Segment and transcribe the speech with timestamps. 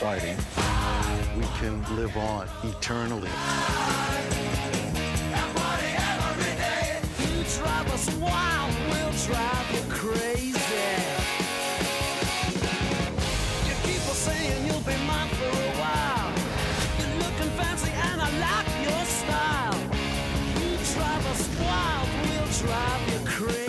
[0.00, 3.30] We can live on eternally.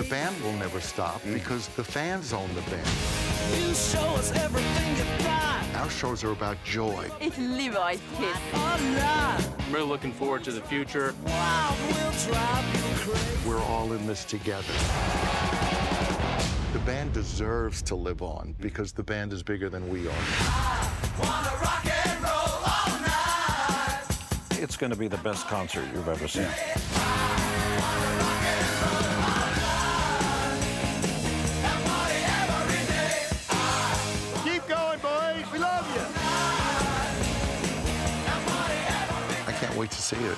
[0.09, 1.33] Band will never stop mm.
[1.35, 2.87] because the fans own the band.
[3.59, 5.63] You show us everything you got.
[5.75, 7.07] Our shows are about joy.
[7.21, 8.37] Ett Levi's Kiss.
[8.53, 11.13] I'm really looking forward to the future.
[11.25, 13.49] wild, we'll drive you crazy.
[13.49, 14.73] We're all in this together.
[16.73, 20.13] The band deserves to live on because the band is bigger than we are.
[24.61, 26.45] It's going to be the best concert you've ever seen.
[26.45, 26.98] Keep
[39.79, 40.37] can't wait to see it.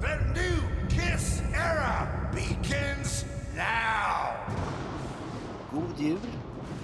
[0.00, 3.24] The new Kiss era begins
[3.56, 4.32] now!
[5.72, 6.18] God jul,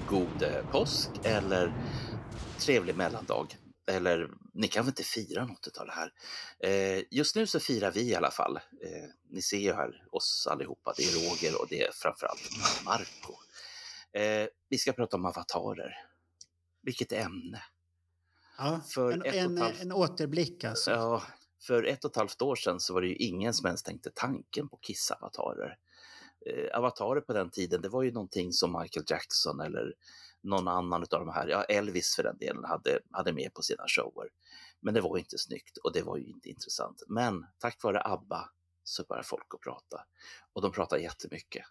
[0.09, 1.73] god eh, påsk eller
[2.59, 3.57] trevlig mellandag.
[3.91, 6.13] Eller ni kan väl inte fira något av det här?
[6.63, 8.57] Eh, just nu så firar vi i alla fall.
[8.57, 10.95] Eh, ni ser ju här oss allihopa.
[10.97, 12.51] Det är Roger och det är framförallt
[12.85, 13.35] Marco.
[14.13, 16.10] Eh, vi ska prata om avatarer.
[16.83, 17.63] Vilket ämne!
[18.59, 20.91] Ja, För en, ett och en, halvt- en återblick alltså.
[20.91, 21.23] Ja,
[21.67, 24.11] för ett och ett halvt år sedan så var det ju ingen som ens tänkte
[24.15, 25.77] tanken på Kiss-avatarer.
[26.47, 29.95] Eh, avatarer på den tiden, det var ju någonting som Michael Jackson eller
[30.41, 33.85] någon annan av de här, ja Elvis för den delen, hade, hade med på sina
[33.87, 34.29] shower.
[34.81, 37.03] Men det var inte snyggt och det var ju inte intressant.
[37.09, 38.51] Men tack vare ABBA
[38.85, 40.05] så börjar folk att prata.
[40.53, 41.65] Och de pratar jättemycket.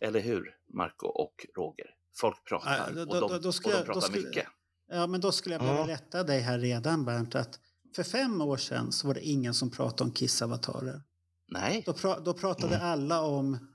[0.00, 1.96] Eller hur, Marco och Roger?
[2.14, 4.46] Folk pratar Ja, då- och, då- de, då ska och de pratar skulle- mycket.
[4.90, 7.34] Ja, men då skulle jag behöva rätta dig här redan Bernt.
[7.34, 7.58] Att
[7.96, 11.02] för fem år sedan så var det ingen som pratade om Kiss-avatarer.
[11.48, 13.68] Nej, Då, pra, då pratade alla om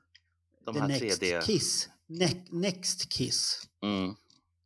[0.65, 1.41] de the här next 3D...
[1.41, 1.89] Kiss.
[2.07, 3.67] Ne next Kiss.
[3.83, 4.15] Mm.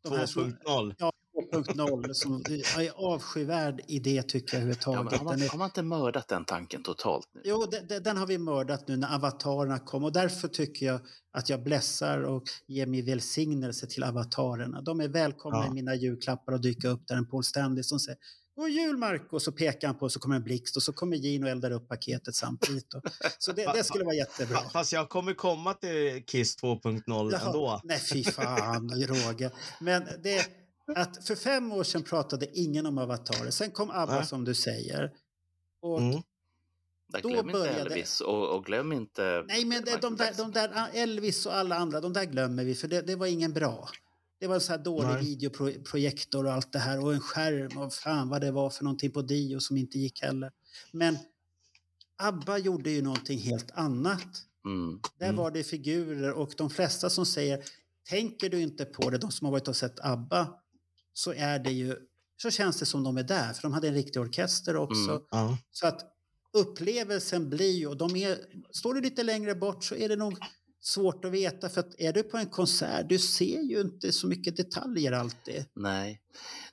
[0.04, 0.96] De här som- 2.0.
[0.98, 1.12] Ja,
[1.52, 2.14] 2.0.
[2.14, 2.44] Som
[2.78, 5.20] är avskyvärd idé tycker jag Ja, överhuvudtaget.
[5.20, 7.42] har, man, Den har man inte mördat den tanken totalt nu?
[7.46, 11.02] Jo, de- de- den har vi mördat nu när avatarerna kom och därför tycker jag
[11.34, 14.82] att jag blessar och ger min välsignelse till avatarerna.
[14.82, 15.68] De är välkomna Ja.
[15.68, 18.18] i mina julklappar och dyka upp där en Paul Stanley som säger
[18.56, 19.40] God jul Marco!
[19.40, 21.72] Så pekar han på och så kommer en blixt och så kommer Gino och eldar
[21.72, 22.94] upp paketet samtidigt.
[22.94, 23.02] Och,
[23.40, 24.58] så det, det skulle vara jättebra.
[24.58, 27.02] Fa- Fast jag kommer komma till Kiss 2.0
[27.32, 27.82] Jaha, ändå.
[27.84, 29.52] Nej, fy fan, Roger.
[29.80, 30.46] Men det,
[30.96, 33.52] att för fem år sedan pratade ingen om avatarer.
[33.52, 34.26] Sen kom ABBA Nej.
[34.26, 35.12] som du säger.
[35.82, 36.22] Och Mm.
[37.08, 39.44] Där Då glöm inte började- Elvis och, och glöm inte...
[39.48, 42.76] Nej, men det, de, där, de där Elvis och alla andra, de där glömmer vi
[42.76, 43.90] för det, det var ingen bra.
[44.40, 45.22] Det var en så här dålig Nej.
[45.26, 49.12] videoprojektor och allt det här och en skärm och fan vad det var för någonting
[49.12, 50.52] på Dio som inte gick heller.
[50.92, 51.18] Men
[52.18, 54.28] ABBA gjorde ju någonting helt annat.
[54.66, 55.00] Mm.
[55.18, 57.64] Där var det figurer och de flesta som säger
[58.10, 60.48] tänker du inte på det, de som har varit och sett ABBA,
[61.14, 61.96] så är det ju
[62.42, 65.10] så känns det som de är där, för de hade en riktig orkester också.
[65.12, 65.22] Mm.
[65.32, 65.58] Ja.
[65.72, 66.02] Så att
[66.54, 68.38] upplevelsen blir ju, och de är,
[68.72, 70.38] står du lite längre bort så är det nog
[70.82, 74.28] svårt att veta, för att är du på en konsert, du ser ju inte så
[74.28, 75.66] mycket detaljer alltid.
[75.76, 76.22] Nej.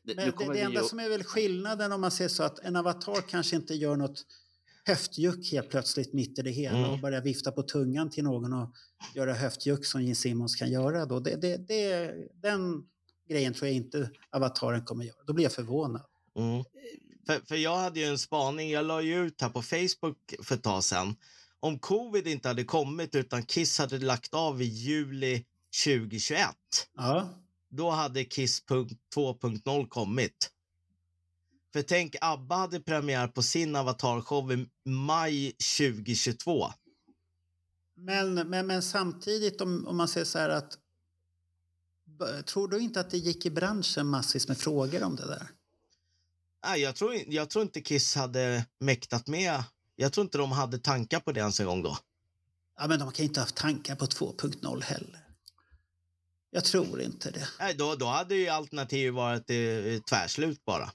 [0.02, 2.58] Det, Men det, det enda ju- som är väl skillnaden om man säger så att
[2.58, 4.24] en avatar kanske inte gör något
[4.84, 6.90] höftjuck helt plötsligt mitt i det hela Mm.
[6.90, 8.72] och börjar vifta på tungan till någon och
[9.14, 11.20] göra höftjuck som Gene Simmons kan göra då.
[11.20, 12.82] Det, det, det, den,
[13.28, 15.24] grejen tror jag inte avataren kommer göra.
[15.26, 16.02] Då blir jag förvånad.
[16.36, 16.64] Mm.
[17.26, 20.54] För, för jag hade ju en spaning, jag la ju ut här på Facebook för
[20.54, 21.16] ett tag sedan.
[21.60, 25.44] Om covid inte hade kommit utan Kiss hade lagt av i juli
[25.84, 26.48] 2021,
[26.94, 27.28] Ja,
[27.68, 30.50] då hade Kiss punkt 2.0 kommit.
[31.72, 36.66] För tänk, ABBA hade premiär på sin avatarshow i maj 2022.
[37.94, 40.78] men, men, men samtidigt om, om man säger så här att
[42.46, 45.48] Tror du inte att det gick i branschen massvis med frågor om det där?
[46.66, 49.62] Nej, jag, tror, jag tror inte Kiss hade mäktat med.
[49.96, 51.98] Jag tror inte de hade tankar på det ens en gång då.
[52.80, 55.24] Ja, men de kan ju inte ha haft tankar på 2.0 heller.
[56.50, 57.48] Jag tror inte det.
[57.58, 60.90] Nej, då, då hade ju alternativet varit eh, tvärslut bara.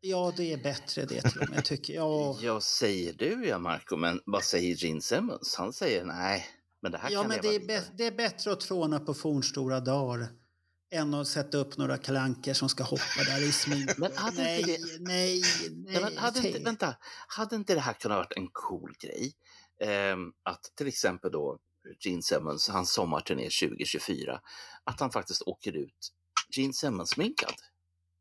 [0.00, 2.36] Ja, det är bättre det till och med, tycker jag.
[2.42, 5.54] Ja, säger du ja, Marco, men vad säger Gene Simmons?
[5.58, 6.46] Han säger nej,
[6.82, 7.84] men det här Ja, kan men leva det är, vidare.
[7.96, 10.28] det är bättre att tråna på fornstora dagar
[10.94, 13.90] än att sätta upp några kalankor som ska hoppa där i smink.
[13.98, 16.02] Men hade nej, inte det- nej, nej.
[16.02, 16.96] men hade, inte, vänta,
[17.28, 19.32] hade inte det här kunnat varit en cool grej?
[19.80, 21.58] Ehm, att till exempel då
[22.00, 24.40] Gene Simmons, hans sommarturné 2024,
[24.84, 26.12] att han faktiskt åker ut
[26.56, 27.54] Gene Simmons-sminkad.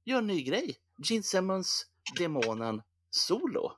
[0.06, 0.76] Gör en ny grej.
[1.10, 1.86] Gene Simmons,
[2.18, 3.72] Demonen, solo.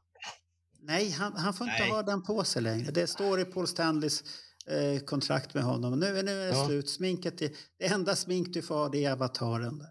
[0.79, 1.89] Nej, han, han får inte Nej.
[1.91, 2.91] ha den på sig längre.
[2.91, 4.23] Det står i Paul Stanleys
[4.69, 5.99] eh, kontrakt med honom.
[5.99, 6.65] Nu, nu är det Ja.
[6.67, 6.89] slut.
[6.89, 9.77] Sminket är, det enda smink du får ha det är avataren.
[9.77, 9.89] Där.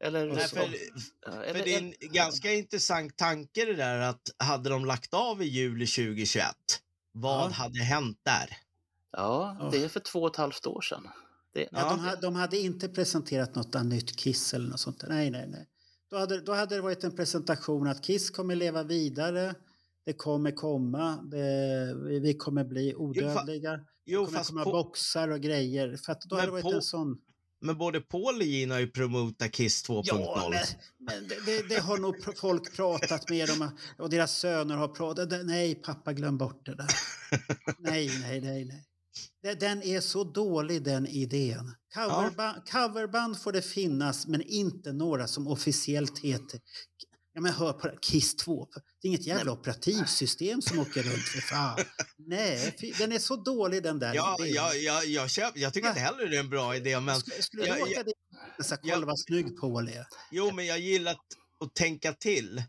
[0.00, 4.70] Eller, Nej, för, för eller, det är en ganska intressant tanke det där att hade
[4.70, 6.46] de lagt av i juli 2021,
[7.12, 7.54] vad Ja.
[7.54, 8.56] hade hänt där?
[9.12, 11.08] ja, det är för två och ett halvt år sedan.
[11.54, 15.04] Det, Ja, de, ha- de hade inte presenterat något nytt Kiss eller något sånt.
[15.08, 15.68] Nej, nej, nej.
[16.10, 19.54] Då hade, då hade det varit en presentation att Kiss kommer leva vidare.
[20.06, 21.16] Det kommer komma.
[21.30, 23.72] Det, vi- kommer bli odödliga.
[23.72, 25.96] Det Jo, kommer fast komma på, boxar och grejer.
[25.96, 27.18] För att då Men hade det varit på- en sån...
[27.60, 30.02] men både Paul och Gene har ju promotat Kiss 2.0.
[30.06, 30.60] Ja, men,
[31.06, 35.30] men det, det, det har nog folk pratat med dem och deras söner har pratat.
[35.30, 36.88] Det- Nej, pappa, glöm bort det där.
[37.78, 38.84] Nej, nej, nej, nej.
[39.42, 41.74] Det- Den är så dålig, den idén.
[41.94, 46.60] Coverband, coverband får det finnas, men inte några som officiellt heter...
[47.36, 48.68] Ja, men hör på Kiss 2.
[49.02, 51.78] Det är inget jävla operativsystem som åker runt för fan.
[52.26, 54.54] Nej, fy- den är så dålig den där Ja, idén.
[54.54, 57.42] ja, ja, jag, köp, jag tycker inte heller det är en bra idé, men Skulle,
[57.42, 58.02] skulle du Ja, låta ja.
[58.02, 58.64] det...
[58.64, 58.94] Så här, Ja.
[58.94, 60.06] kolla vad snygg Paul är.
[60.30, 61.18] jo, men jag gillar att,
[61.64, 62.62] att tänka till.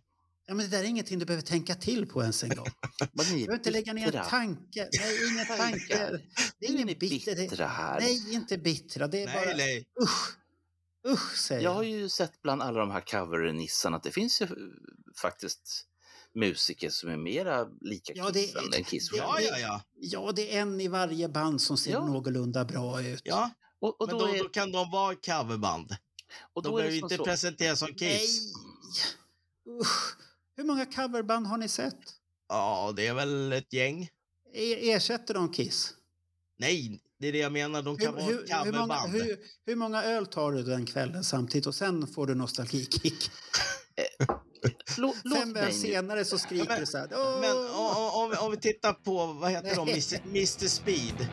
[0.47, 2.67] Ja, men det där är ingenting du behöver tänka till på ens en gång.
[3.13, 4.89] Du behöver inte lägga ner en tanke.
[4.99, 6.19] Nej, ingen tanke.
[6.59, 7.35] Det är ingen bitter.
[7.35, 7.97] det-.
[7.99, 9.07] Nej, inte bittra.
[9.07, 9.85] Det är Nej, bara nej.
[10.03, 10.37] usch.
[11.07, 14.45] Usch, säger Jag har ju sett bland alla de här covernissarna att det finns ju
[14.45, 14.51] eh,
[15.21, 15.83] faktiskt
[16.33, 19.81] musiker som är mera lika Ja, det- Kiss än Kiss det- Ja, ja, ja.
[19.95, 22.05] Ja, det är en i varje band som ser Ja.
[22.05, 23.21] någorlunda bra ut.
[23.23, 23.49] ja.
[23.79, 25.95] Och, och Men då, då, är, då kan de vara coverband.
[26.53, 28.19] och De då är behöver inte så, presenteras som Nej!
[28.19, 28.53] Kiss.
[29.81, 30.17] Usch.
[30.55, 31.99] Hur många coverband har ni sett?
[32.49, 34.09] Ja, det är väl ett gäng.
[34.53, 35.93] E- ersätter de Kiss?
[36.57, 37.81] Nej, det är det jag menar.
[37.81, 41.23] De kan Hur, vara hur, hur, många, hur, hur många öl tar du den kvällen
[41.23, 43.31] samtidigt och sen får du nostalgikick?
[44.97, 47.07] lå, låt Fem öl senare så skriker men- du så här.
[47.41, 47.57] Men
[48.23, 49.89] om, vi- om vi tittar på, vad heter de.
[50.29, 50.67] Mr.
[50.67, 51.27] Speed.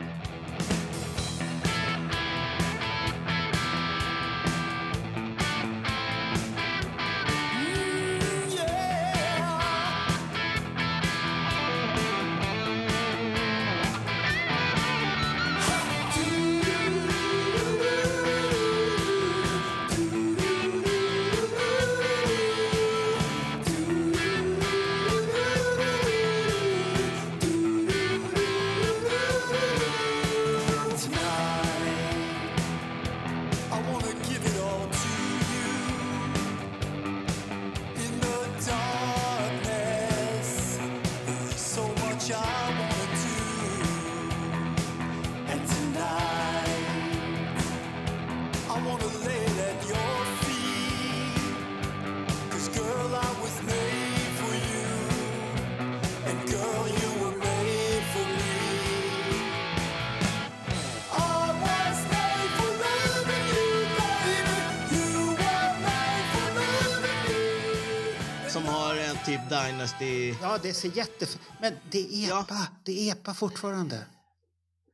[69.49, 70.35] Dynasty...
[70.41, 72.41] Ja, det ser jättefint Men det är Ja.
[72.41, 72.67] epa.
[72.85, 74.05] Det är epa fortfarande.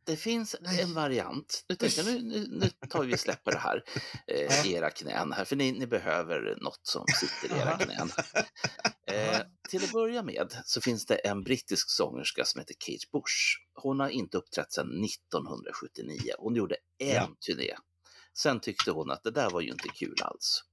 [0.05, 0.81] Det finns Nej.
[0.81, 1.65] en variant.
[1.69, 3.83] Nu, tänkte jag, nu, nu, nu tar vi släpper det här,
[4.27, 8.11] eh, i era knän här, för ni, ni behöver något som sitter i era knän.
[9.07, 9.39] Eh,
[9.69, 13.57] till att börja med så finns det en brittisk sångerska som heter Kate Bush.
[13.73, 16.31] Hon har inte uppträtt sedan 1979.
[16.39, 17.29] Hon gjorde en Ja.
[17.45, 17.75] turné
[18.37, 20.63] Sen tyckte hon att det där var ju inte kul alls.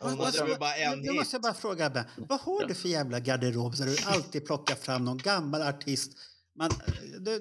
[0.00, 1.42] Hon bara en måste jag hit.
[1.42, 5.18] bara fråga Abbe, vad har du för jävla garderob där du alltid plockar fram någon
[5.18, 6.12] gammal artist?
[6.54, 6.70] Man,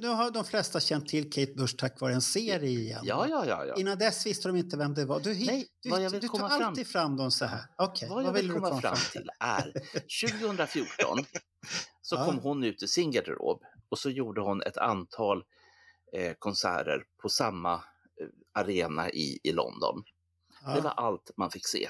[0.01, 3.01] nu, har de flesta känt till Kate Bush tack vare en serie igen.
[3.03, 3.65] Ja, ja, ja.
[3.65, 3.75] ja.
[3.75, 5.19] Innan dess visste de inte vem det var.
[5.19, 7.61] Du, Nej, vad jag du, vill du tar komma fram- alltid fram dem så här.
[7.77, 9.73] Okej, Vad jag vill du komma fram till är
[10.47, 11.25] 2014
[12.01, 12.25] så Ja.
[12.25, 15.43] kom hon ut i sin garderob och så gjorde hon ett antal
[16.13, 17.79] eh, konserter på samma eh,
[18.53, 20.03] arena i, i London.
[20.65, 20.75] Ja.
[20.75, 21.89] Det var allt man fick se.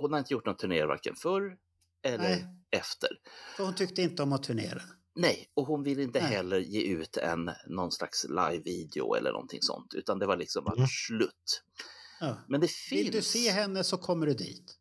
[0.00, 1.56] Hon har inte gjort någon turné varken förr
[2.02, 2.46] eller Nej.
[2.70, 3.08] efter.
[3.56, 4.82] För hon tyckte inte om att turnera.
[5.14, 6.30] Nej, och hon ville inte Nej.
[6.30, 10.76] heller ge ut en någon slags live-video eller någonting sånt, utan det var liksom bara
[10.76, 10.88] Mm.
[10.88, 11.62] slut.
[12.20, 12.36] Ja.
[12.48, 14.78] Men det finns, Vill du se henne så kommer du dit.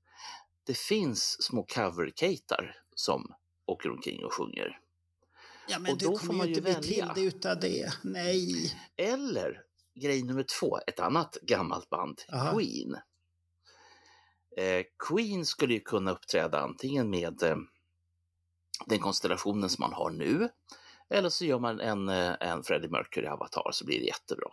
[0.66, 3.34] det finns små cover-katar som
[3.66, 4.80] åker omkring och sjunger.
[5.68, 7.12] Ja, men Och du då får kommer man ju inte bli till välja.
[7.16, 7.94] det utav det.
[8.04, 8.74] Nej.
[8.98, 9.62] Eller
[10.02, 12.54] grej nummer två, ett annat gammalt band, Aha.
[12.60, 12.96] Queen.
[14.58, 17.56] Eh, Queen skulle ju kunna uppträda antingen med eh,
[18.86, 20.50] den konstellationen som man har nu,
[21.10, 24.50] eller så gör man en, eh, en Freddie Mercury-avatar så blir det jättebra.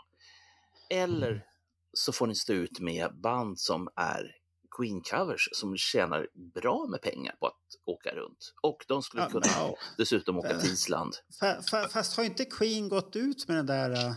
[0.90, 1.44] Eller
[1.92, 4.34] så får ni stå ut med band som är
[4.78, 8.54] Queen-covers som tjänar bra med pengar på att åka runt.
[8.62, 11.14] Och de skulle Ja, kunna men- dessutom åka till Island.
[11.40, 14.14] Fa, fa, fast har inte Queen gått ut med den där...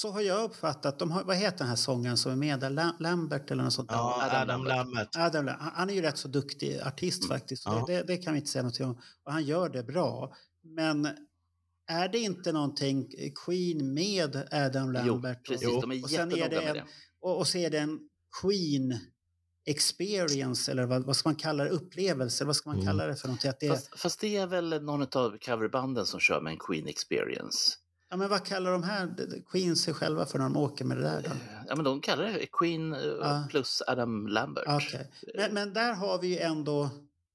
[0.00, 0.98] Så har jag uppfattat.
[0.98, 2.92] De har, vad heter den här sången som är med där?
[3.00, 3.96] Lambert eller något sånt där?
[3.96, 5.14] Ja, Adam Adam Lambert.
[5.14, 5.16] Lambert.
[5.16, 7.38] Adam, han är ju rätt så duktig artist Mm.
[7.38, 7.62] faktiskt.
[7.66, 7.84] Ja.
[7.86, 9.00] Det, det kan vi inte säga någonting om.
[9.24, 10.34] Och han gör det bra.
[10.62, 11.08] Men
[11.90, 13.08] är det inte någonting
[13.46, 15.46] Queen med Adam Jo, Lambert?
[15.48, 15.68] precis.
[15.68, 16.84] och, De är och sen är det med en, det.
[17.20, 17.98] och, och så är det en
[18.42, 18.98] Queen
[19.66, 21.70] experience eller vad, vad ska man kalla det?
[21.70, 22.44] Upplevelse?
[22.44, 22.86] Vad ska man Mm.
[22.86, 23.50] kalla det för någonting?
[23.50, 26.58] Att det är, Fast, fast det är väl någon av coverbanden som kör med en
[26.58, 27.70] Queen Experience.
[28.10, 29.14] Ja, men vad kallar de här
[29.50, 31.22] Queen sig själva för när de åker med det där?
[31.22, 31.30] Då?
[31.68, 33.44] Ja, men de kallar det Queen eh, Ja.
[33.50, 34.64] plus Adam Lambert.
[34.66, 35.10] Okej.
[35.34, 36.90] Men, men där har vi ju ändå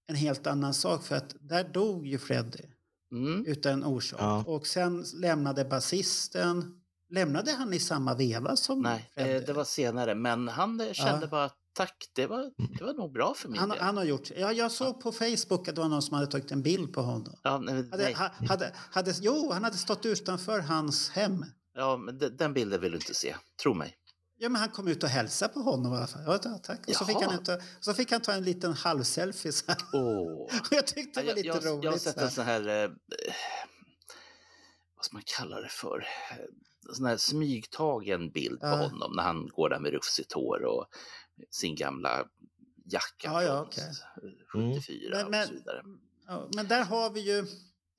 [0.08, 2.70] en helt annan sak för att där dog ju Freddie
[3.12, 3.46] Mm.
[3.46, 4.20] utan orsak.
[4.22, 4.44] Ja.
[4.48, 6.80] Och sen lämnade basisten.
[7.10, 9.46] Lämnade han i samma veva som Nej, eh, Freddie?
[9.46, 11.28] det var senare, men han eh, kände Ja.
[11.28, 14.32] bara tack, det var, det var nog bra för min han, han har gjort...
[14.36, 17.02] Ja, jag såg på Facebook att det var någon som hade tagit en bild på
[17.02, 17.36] honom.
[17.44, 18.14] Ja, nej, Hade, nej.
[18.14, 21.46] ha, hade, hade, jo, han hade stått utanför hans hem.
[21.76, 23.98] ja, men de- den bilden vill du inte se, tro mig.
[24.38, 26.22] Ja, men han kom ut och hälsade på honom i alla fall.
[26.26, 26.88] Ja, ta- tack.
[26.88, 29.52] Och så fick, han inte, så fick han ta en liten halvselfie.
[29.94, 31.84] Och jag tyckte det var lite jag, roligt.
[31.84, 32.26] jag har så sett här.
[32.26, 32.90] en sån här, eh,
[34.96, 36.06] vad ska man kalla det för,
[36.92, 40.86] sån här smygtagen bild på honom när han går där med rufsigt hår och
[41.52, 42.26] sin gamla
[42.86, 43.70] jacka Ja, ja,
[44.52, 44.82] från okej.
[44.82, 45.84] 74 Men- men- och så vidare.
[46.56, 47.46] Men där har vi ju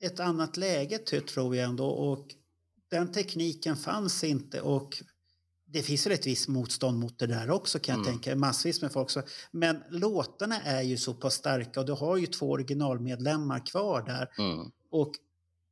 [0.01, 2.27] ett annat läge ty- tror jag ändå och
[2.91, 5.01] den tekniken fanns inte och
[5.67, 8.13] det finns väl ett visst motstånd mot det där också kan jag Mm.
[8.19, 9.09] tänka massvis med folk.
[9.09, 14.01] Så, men låtarna är ju så pass starka och du har ju två originalmedlemmar kvar
[14.01, 14.71] där Mm.
[14.91, 15.11] och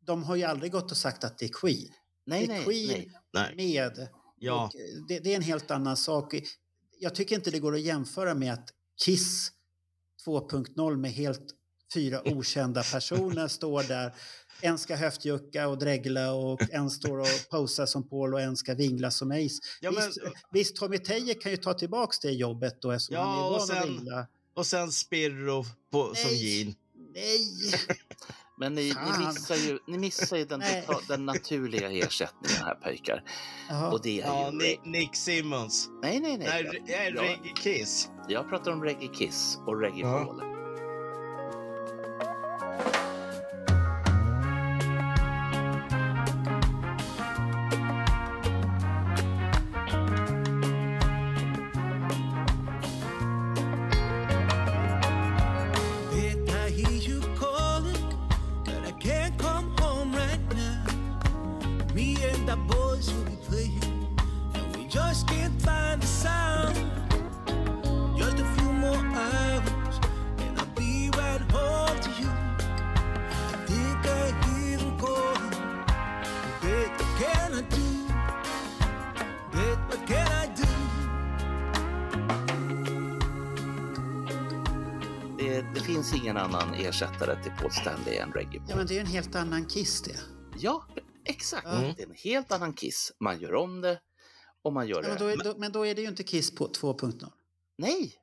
[0.05, 1.93] de har ju aldrig gått och sagt att det är Queen.
[2.25, 3.11] Nej, det är Queen nej.
[3.33, 3.55] Nej.
[3.55, 4.07] med
[4.39, 4.71] Ja.
[5.07, 6.33] det, det är en helt annan sak.
[6.99, 8.69] Jag tycker inte det går att jämföra med att
[9.05, 9.51] Kiss
[10.25, 11.45] 2.0 med helt
[11.93, 14.13] fyra okända personer står där.
[14.61, 18.73] En ska höftjucka och dregla och en står och posar som Paul och en ska
[18.75, 19.59] vingla som Ace.
[19.81, 20.19] Ja, men- visst,
[20.51, 23.67] visst, Tommy Teje kan ju ta tillbaks det jobbet då eftersom Ja, han är och
[23.67, 24.27] van att vingla.
[24.53, 26.31] Och sen Spirro på, som.
[26.31, 26.75] Jean.
[27.13, 27.47] Nej!
[28.63, 30.63] Men ni, ni, missar ju, ni missar ju den,
[31.07, 33.23] den naturliga ersättningen här pojkar.
[33.91, 34.57] Och det är Ja, ju...
[34.57, 35.89] Nick, Nick Simmons.
[36.01, 36.47] Nej, nej, nej.
[36.47, 36.83] Nej,
[37.15, 38.09] Jag- Reggae Kiss.
[38.27, 40.25] jag pratar om Reggae Kiss och Reggae Ja.
[40.25, 40.52] Paul.
[63.05, 64.17] The boys will be playing,
[64.53, 66.75] and we just can't find the sound.
[68.17, 69.99] Just a few more hours,
[70.39, 72.29] and I'll be right home to you.
[73.29, 75.51] I think I hear them calling.
[76.61, 77.85] Bet what can I do?
[79.51, 80.67] Bet what can I do?
[85.37, 88.95] Det, det finns ingen annan ersättare till Paul Stanley än Reggae Ja, men det är
[88.95, 90.19] ju en helt annan Kiss det.
[90.57, 90.83] Ja,
[91.25, 91.67] exakt.
[91.67, 91.93] Mm.
[91.97, 93.11] Det är en helt annan Kiss.
[93.19, 93.99] Man gör om det
[94.61, 95.23] och man gör Ja, men, det.
[95.23, 97.31] då är, då, men då är det ju inte Kiss på 2.0.
[97.77, 98.13] Nej,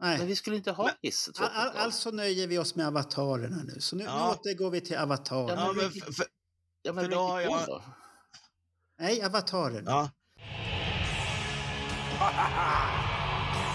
[0.00, 0.18] Nej.
[0.18, 1.44] men vi skulle inte ha Kiss 2.0.
[1.44, 3.80] All, all, alltså nöjer vi oss med avatarerna nu.
[3.80, 4.26] Så nu, Ja.
[4.26, 5.60] nu återgår vi till avatarerna.
[5.60, 6.26] Ja, Ja, men för, för,
[6.82, 7.82] ja, men för då har jag- då?
[8.98, 9.90] Nej, avatarerna.
[9.90, 10.10] ja.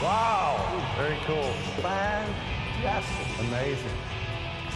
[0.02, 0.82] Wow.
[0.98, 1.54] Very cool.
[1.82, 3.40] Fantastic.
[3.40, 3.98] Amazing.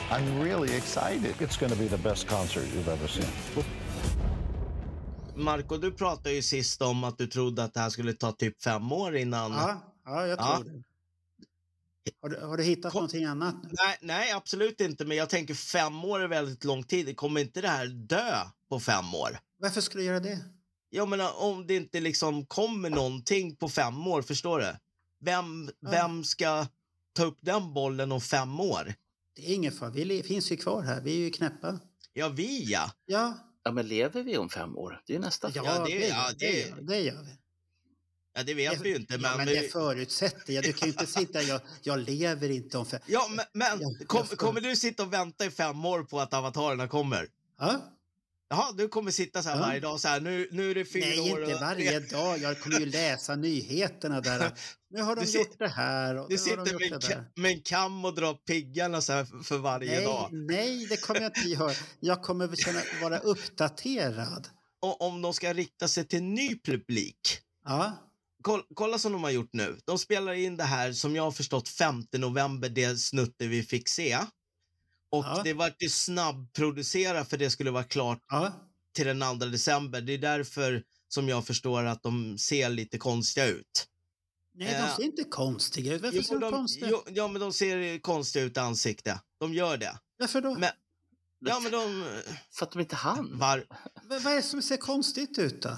[0.10, 1.36] I'm really excited.
[1.40, 3.26] It's going to be the best concert you've ever seen.
[5.36, 8.64] Marco, du pratade ju sist om att du trodde att det här skulle ta typ
[8.64, 9.52] fem år innan.
[9.52, 10.64] Ja, ja jag tror Ja.
[10.74, 10.84] det.
[12.22, 13.70] Har du, har du hittat Kom- någonting annat nu?
[13.72, 15.06] Nej, nej, absolut inte.
[15.06, 17.18] Men jag tänker fem år är väldigt lång tid.
[17.18, 18.36] Kommer inte det här dö
[18.70, 19.40] på fem år?
[19.58, 20.40] Varför skulle du göra det?
[20.90, 24.76] Jag menar om det inte liksom kommer någonting på fem år, förstår du?
[25.20, 25.90] Vem, Ja.
[25.92, 26.68] vem ska
[27.14, 28.94] ta upp den bollen om fem år?
[29.36, 31.02] Det är ingen fara, vi finns ju kvar här.
[31.02, 31.80] Vi är ju knäppa.
[32.14, 32.92] Ja, vi ja.
[33.06, 35.02] Ja, Ja, men lever vi om fem år?
[35.06, 35.70] Det är nästa ja, fråga.
[35.76, 37.38] Ja, det- det, ja, det, det- det gör vi.
[38.36, 39.14] Ja, det vet vi ju inte.
[39.14, 40.64] ja, Men, men vi- det förutsätter jag.
[40.64, 43.00] Du kan ju inte sitta jag, jag lever inte om fem...
[43.06, 46.20] Ja, men, men Ja, jag kom, kommer du sitta och vänta i fem år på
[46.20, 47.28] att avatarerna kommer?
[47.60, 47.82] Ja?
[48.50, 49.62] Jaha, du kommer sitta så här Ja.
[49.62, 51.62] varje dag så här, nu, nu är det fyra Nej, år inte och...
[51.62, 52.38] varje dag.
[52.40, 54.52] Jag kommer ju läsa nyheterna där.
[54.90, 57.62] Nu har de Du gjort det här och Du de sitter med, en med en
[57.62, 60.30] kam och drar piggarna så här för- varje Nej, dag.
[60.32, 61.72] nej, det kommer jag inte göra.
[62.00, 64.48] Jag kommer känna, vara uppdaterad.
[64.82, 67.40] Och om de ska rikta sig till ny publik.
[67.66, 68.10] Ja,
[68.46, 69.78] Kolla, kolla som de har gjort nu.
[69.86, 73.88] De spelar in det här som jag har förstått 5 november, det snutte vi fick
[73.90, 74.18] se.
[75.14, 75.42] Och Ja.
[75.44, 78.54] det var ju snabbproducerat för det skulle vara klart ja.
[78.94, 80.02] till den 2 december.
[80.02, 83.88] Det är därför som jag förstår att de ser lite konstiga ut.
[84.56, 86.02] Nej, de Eh, ser inte konstiga ut.
[86.02, 89.20] Varför Jo, ser de de, konstiga jo, ja, men de ser konstiga ut i ansikte.
[89.40, 90.00] De gör det.
[90.18, 90.56] Varför då?
[90.56, 90.70] Men,
[91.40, 92.06] ja, men de...
[92.52, 93.38] För att de inte hann.
[93.40, 93.66] Var,
[94.04, 95.78] vad är det som ser konstigt ut då?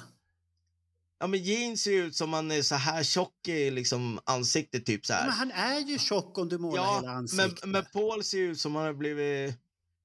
[1.25, 5.05] Ja, men jeans ser ut som man är så här tjock i liksom, ansiktet, typ
[5.05, 5.25] så Ja, här.
[5.25, 7.65] men han är ju tjock om du målar hela Ja, men, ansiktet.
[7.69, 9.55] men Paul ser ut som han har blivit,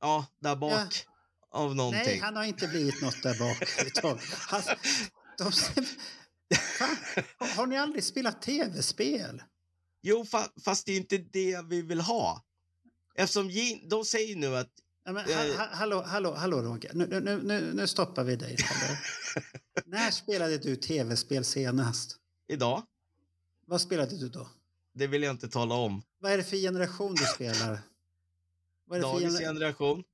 [0.00, 1.04] ja, där bak
[1.50, 2.02] av någonting.
[2.06, 3.56] Nej, han har inte blivit något där bak.
[4.48, 4.62] han,
[5.38, 5.44] de
[7.38, 9.42] har- ni aldrig spelat tv-spel?
[10.02, 12.44] Jo, fa fast det är inte det vi vill ha.
[13.14, 14.71] Eftersom jean, de säger nu att,
[15.04, 15.56] Ja, men, ha, Eh.
[15.56, 18.56] ha, hallå, hallå, hallå Roger, nu, nu, nu, nu stoppar vi dig.
[19.87, 22.17] När spelade du tv-spel senast?
[22.49, 22.83] idag,
[23.67, 24.49] Vad spelade du då?
[24.95, 26.02] det vill jag inte tala om.
[26.19, 27.80] Vad är det för generation du spelar?
[28.85, 30.04] Vad, är det för Dagens gener- generation.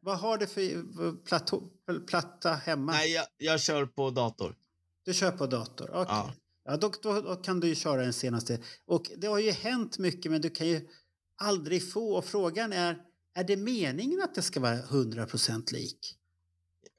[0.00, 1.62] vad har du för platå,
[2.06, 2.92] platta hemma?
[2.92, 4.56] Nej, jag, jag kör på dator.
[5.04, 5.90] Du kör på dator?
[5.90, 6.04] Okej.
[6.08, 6.32] Ja.
[6.64, 6.76] Ja.
[6.76, 8.60] då, då, då kan du ju köra den senaste.
[8.84, 10.88] Och det har ju hänt mycket men du kan ju
[11.36, 12.16] aldrig få.
[12.16, 13.02] Och frågan är,
[13.34, 16.18] är det meningen att det ska vara 100% lik?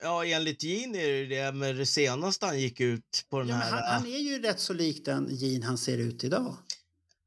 [0.02, 3.54] Ja, enligt Jean är det det, men det senaste han gick ut på den Ja,
[3.58, 3.72] men här...
[3.72, 6.58] han, han är ju rätt så lik den Jean han ser ut idag.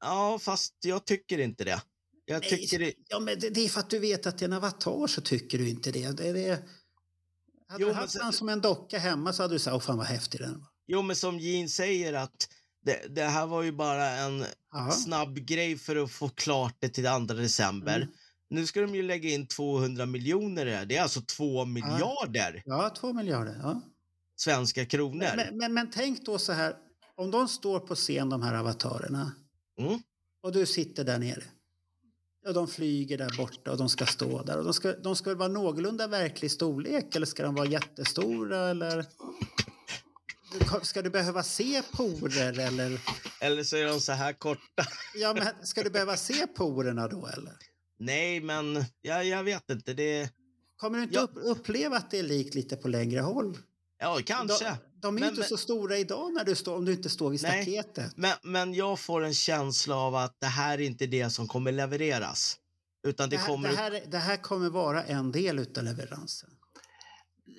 [0.00, 1.83] Ja, fast jag tycker inte det.
[2.24, 2.92] Jag Nej, tycker det...
[3.09, 5.20] Ja, men det, det är för att du vet att det är en avatar så
[5.20, 6.11] tycker du inte det.
[6.11, 6.62] det, det hade
[7.70, 9.80] Jo, du men haft sen- han som en docka hemma så hade du sagt, åh
[9.80, 10.66] fan vad häftig den var.
[10.87, 12.48] Jo, men som Jean säger att
[12.85, 14.90] det, det här var ju bara en Ja.
[14.90, 17.96] snabb grej för att få klart det till 2 december.
[17.96, 18.09] Mm.
[18.50, 20.86] Nu ska de ju lägga in 200 miljoner här.
[20.86, 23.60] Det är alltså 2 miljarder ja, två miljarder.
[23.62, 23.80] Ja.
[24.36, 25.26] svenska kronor.
[25.36, 26.74] Men, men, men tänk då så här,
[27.16, 29.32] om de står på scen de här avatarerna
[29.80, 30.02] Mm.
[30.42, 31.42] och du sitter där nere.
[32.46, 34.58] Och de flyger där borta och de ska stå där.
[34.58, 39.06] Och de ska, de ska vara någorlunda verklig storlek eller ska de vara jättestora eller?
[40.82, 43.00] Ska du behöva se porer eller?
[43.40, 44.84] Eller så är de så här korta.
[45.14, 47.52] Ja, men ska du behöva se porerna då eller?
[48.00, 49.94] Nej, men jag, jag vet inte.
[49.94, 50.30] Det...
[50.76, 51.20] Kommer du inte Ja.
[51.22, 53.58] upp, uppleva att det är likt lite på längre håll?
[53.98, 54.64] Ja, kanske.
[54.64, 57.08] De, de är Men- inte men- så stora idag när du står, om du inte
[57.10, 57.62] står vid Nej.
[57.64, 58.12] staketet.
[58.16, 61.72] Men, men jag får en känsla av att det här är inte det som kommer
[61.72, 62.56] levereras.
[63.06, 63.68] Utan det, Det här, kommer...
[63.68, 66.50] det, här, det här kommer vara en del utav leveransen.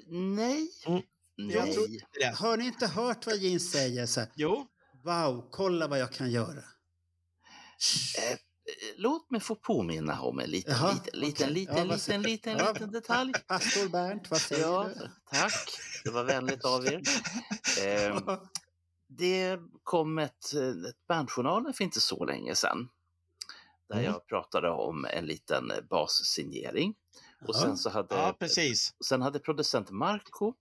[0.10, 0.70] Nej.
[0.86, 1.02] Mm.
[1.36, 1.74] Jag Nej.
[1.74, 2.36] tror.
[2.36, 4.06] Har ni inte hört vad Jean säger?
[4.06, 4.68] Så här, Jo,
[5.04, 6.58] wow, kolla vad jag kan göra.
[8.18, 8.38] Eh,
[8.98, 11.54] Låt mig få påminna om en liten, Jaha, liten, liten, okej.
[11.54, 13.34] liten, Ja, liten, liten, Ja, liten detalj.
[13.48, 15.10] Pastor Bernt, vad säger Ja, du?
[15.32, 15.70] tack.
[16.04, 17.02] Det var vänligt av er.
[17.82, 18.40] Eh,
[19.08, 20.54] det kom ett,
[20.90, 22.90] ett Berntjournalen för inte så länge sedan.
[23.90, 24.06] Där Mm.
[24.12, 26.96] jag pratade om en liten bassignering.
[27.48, 28.94] Och sen så hade, ja precis.
[29.06, 30.54] sen hade producent Marco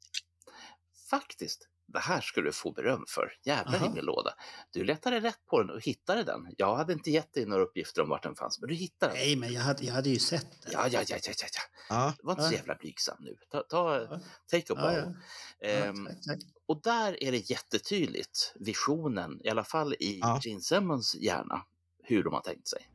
[1.11, 3.33] faktiskt, det här skulle du få beröm för.
[3.45, 3.95] Jävlar Aha.
[4.01, 4.31] låda.
[4.71, 6.55] Du letade rätt på den och hittade den.
[6.57, 9.21] Jag hade inte gett dig några uppgifter om vart den fanns, men du hittade den.
[9.23, 10.73] Nej, men jag hade, jag hade ju sett det.
[10.73, 11.47] Ja, ja, ja, ja, ja,
[11.91, 12.13] ja.
[12.23, 12.57] Var inte så Ja.
[12.57, 13.37] jävla blygsam nu.
[13.51, 14.21] Ta, ta Ja.
[14.51, 15.15] take a Ja, bow.
[15.61, 15.69] ja.
[15.69, 16.39] Ehm, Ja, tack, tack.
[16.69, 20.41] och där är det jättetydligt, visionen, i alla fall i Ja.
[20.45, 21.63] Gene Simmons hjärna,
[22.03, 22.87] hur de har tänkt sig.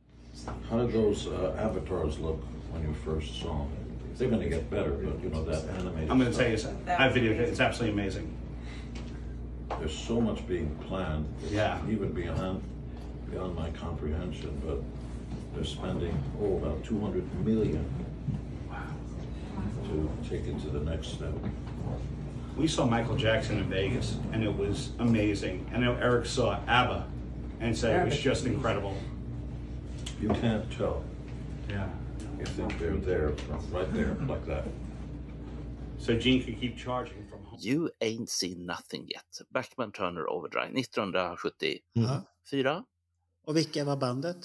[0.70, 2.40] How did those uh, avatars look
[2.72, 3.68] when you first saw them?
[4.18, 6.10] They're going to get better, but you know that animated.
[6.10, 6.88] I'm going to tell you something.
[6.88, 7.48] I videotaped.
[7.52, 8.26] It's absolutely amazing.
[9.78, 11.26] There's so much being planned.
[11.50, 11.80] Yeah.
[11.88, 12.62] Even beyond
[13.30, 14.80] beyond my comprehension, but
[15.54, 17.84] they're spending oh about 200 million
[18.70, 18.82] wow.
[19.84, 21.32] to take it to the next step.
[22.56, 25.70] We saw Michael Jackson in Vegas, and it was amazing.
[25.74, 27.06] I know Eric saw ABBA
[27.60, 28.96] and said it was just incredible.
[30.20, 31.04] You can't tell.
[31.68, 31.88] Yeah.
[32.38, 33.32] You think they're there,
[33.70, 34.64] right there, like that.
[35.98, 37.25] So Gene could keep charging from home.
[37.60, 39.40] You ain't seen nothing yet.
[39.54, 41.80] Backman Turner Overdrive 1974.
[41.92, 42.84] Ja.
[43.46, 44.36] Och vilka var bandet?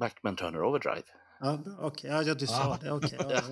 [0.00, 1.02] Backman Turner Overdrive.
[1.40, 2.10] Ja, okej.
[2.10, 2.90] Ja, ja, du sa det.
[2.92, 3.16] Okej.
[3.20, 3.42] ja, ja.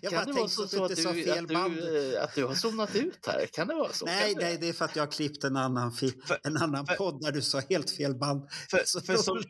[0.00, 1.74] Jag bara kan det vara tänkte så, att så att sa du, fel att, band.
[1.74, 3.46] du, eh, att du har zonat ut här?
[3.52, 4.04] Kan det vara så?
[4.06, 4.46] Nej, Kan det?
[4.48, 7.32] nej, det är för att jag har klippt en annan, fi- en annan podd där
[7.32, 8.48] du sa helt fel band.
[8.70, 9.42] För, Så för som.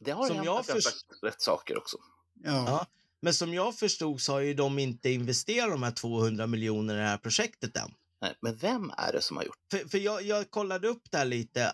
[0.00, 1.96] Det har Som jag att jag har först- sagt rätt saker också.
[2.44, 2.64] Ja.
[2.66, 2.86] Ja.
[3.22, 6.98] Men som jag förstod så har ju de inte investerat de här 200 miljoner i
[6.98, 7.90] det här projektet än.
[8.20, 11.18] Nej, men vem är det som har gjort För, för jag, jag kollade upp det
[11.18, 11.72] här lite.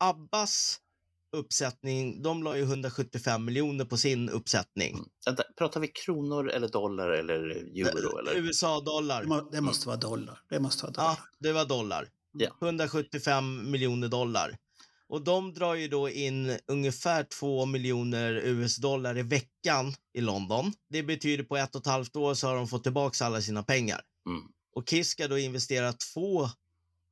[0.00, 0.80] Abbas
[1.36, 5.04] uppsättning, de la ju 175 miljoner på sin uppsättning.
[5.26, 7.38] Vänta, Pratar vi kronor eller dollar eller
[7.74, 8.18] euro?
[8.18, 8.36] Eller?
[8.36, 9.22] USA-dollar.
[9.22, 10.40] Det, må, det måste vara dollar.
[10.48, 11.08] Det måste vara dollar.
[11.08, 12.08] Ja, det var dollar.
[12.32, 12.50] Ja.
[12.60, 14.56] 175 miljoner dollar.
[15.08, 20.72] Och de drar ju då in ungefär 2 miljoner US-dollar i veckan i London.
[20.90, 23.62] Det betyder på ett och ett halvt år så har de fått tillbaka alla sina
[23.62, 24.00] pengar.
[24.28, 24.42] Mm.
[24.74, 25.92] Och Kiss ska då investera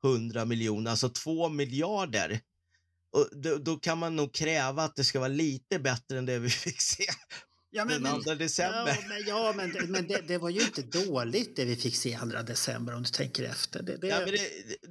[0.03, 2.41] 200 miljoner, alltså 2 miljarder.
[3.11, 6.39] Och då, då kan man nog kräva att det ska vara lite bättre än det
[6.39, 7.05] vi fick se
[7.69, 8.87] Ja, men, den men, 2 december.
[8.87, 12.17] ja, men, ja, men, men det, det var ju inte dåligt det vi fick se
[12.17, 13.83] 2 december om du tänker efter.
[13.83, 14.35] Det, det, Ja, men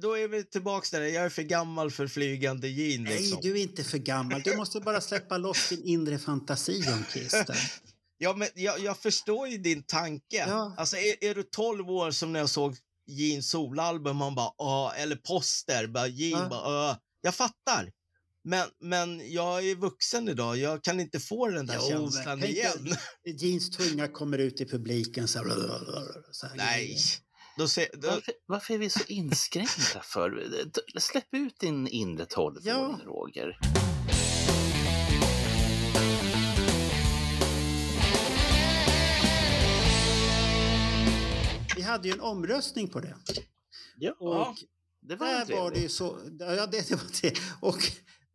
[0.01, 1.05] då är vi tillbaka där.
[1.05, 3.39] Jag är för gammal för flygande nej, Liksom.
[3.41, 4.41] du är inte för gammal.
[4.41, 7.57] Du måste bara släppa loss din inre fantasi om Christer.
[8.19, 10.45] Ja, men jag, jag förstår ju din tanke.
[10.47, 10.73] Ja.
[10.77, 12.75] Alltså, är, är du 12 år som när jag såg
[13.07, 16.49] Jeans solalbum, man bara Åh, eller poster, bara Jean, Ja.
[16.49, 16.97] bara Åh.
[17.21, 17.91] Jag fattar.
[18.47, 22.39] Men, men jag är vuxen idag, jag kan inte få den där Jo, men känslan
[22.39, 22.95] dig- igen.
[23.39, 25.47] Jeans tunga kommer ut i publiken så här.
[26.31, 26.97] Så här Nej.
[27.57, 30.45] Då ser, då, Varför, varför är vi så inskränkta för?
[30.99, 32.99] Släpp ut din inre tolvåring, Ja.
[33.05, 33.57] Roger.
[41.75, 43.15] Vi hade ju en omröstning på det.
[43.97, 44.55] Ja, Och
[45.01, 46.19] det var där var det ju så.
[46.39, 47.33] Ja, det, det var det.
[47.61, 47.77] Och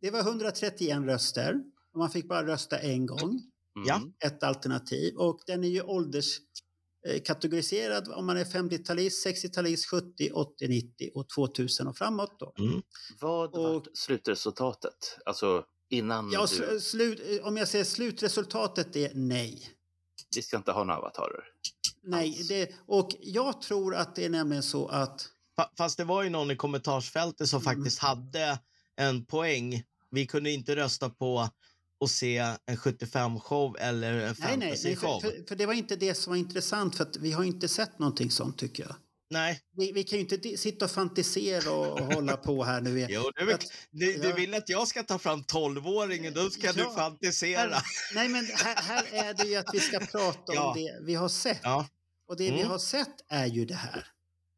[0.03, 1.55] det var 131 röster.
[1.93, 3.41] Och man fick bara rösta en gång.
[3.89, 4.13] Mm.
[4.25, 5.15] Ett alternativ.
[5.17, 11.87] Och den är ju ålderskategoriserad om man är 50-talist, 60-talist, 70, 80, 90 och 2000
[11.87, 12.39] och framåt.
[12.39, 12.53] Då.
[13.19, 15.17] Vad Och- var slutresultatet?
[15.25, 16.45] Alltså innan Ja, du...
[16.63, 19.69] sl- slut, om jag säger slutresultatet är nej.
[20.35, 21.43] Vi ska inte ha några avatarer.
[22.03, 26.23] Nej, det, och jag tror att det är nämligen så att fa- fast det var
[26.23, 27.75] ju någon i kommentarsfältet som Mm.
[27.75, 28.59] faktiskt hade
[28.95, 29.83] en poäng.
[30.13, 31.39] Vi kunde inte rösta på
[32.03, 35.21] att se en 75-show eller en Nej, nej, nej fantasy-show.
[35.21, 37.99] för, för, för det var inte det som var intressant för vi har inte sett
[37.99, 38.95] någonting sånt tycker jag.
[39.29, 42.99] Nej, Vi, vi kan ju inte sitta och fantisera och, och hålla på här nu.
[43.09, 44.35] Jo, är väl- Att- du, du ja.
[44.35, 46.93] vill att jag ska ta fram 12-åringen, då ska du Ja.
[46.95, 47.59] fantisera.
[47.75, 47.83] Här,
[48.15, 50.67] nej men här, här är det ju att vi ska prata Ja.
[50.71, 51.59] om det vi har sett.
[51.63, 51.87] Ja,
[52.27, 52.67] Och det vi Mm.
[52.67, 54.07] har sett är ju det här.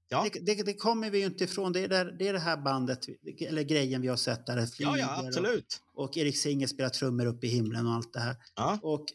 [0.07, 0.27] Ja.
[0.33, 1.73] Det, det, det kommer vi ju inte ifrån.
[1.73, 3.05] Det är, där, det är det här bandet,
[3.39, 4.97] eller grejen vi har sett där det flyger.
[4.97, 5.81] ja, ja absolut.
[5.93, 8.35] Och, och Erik Singer spelar trummor upp i himlen och allt det här.
[8.55, 8.79] Ja.
[8.83, 9.05] Och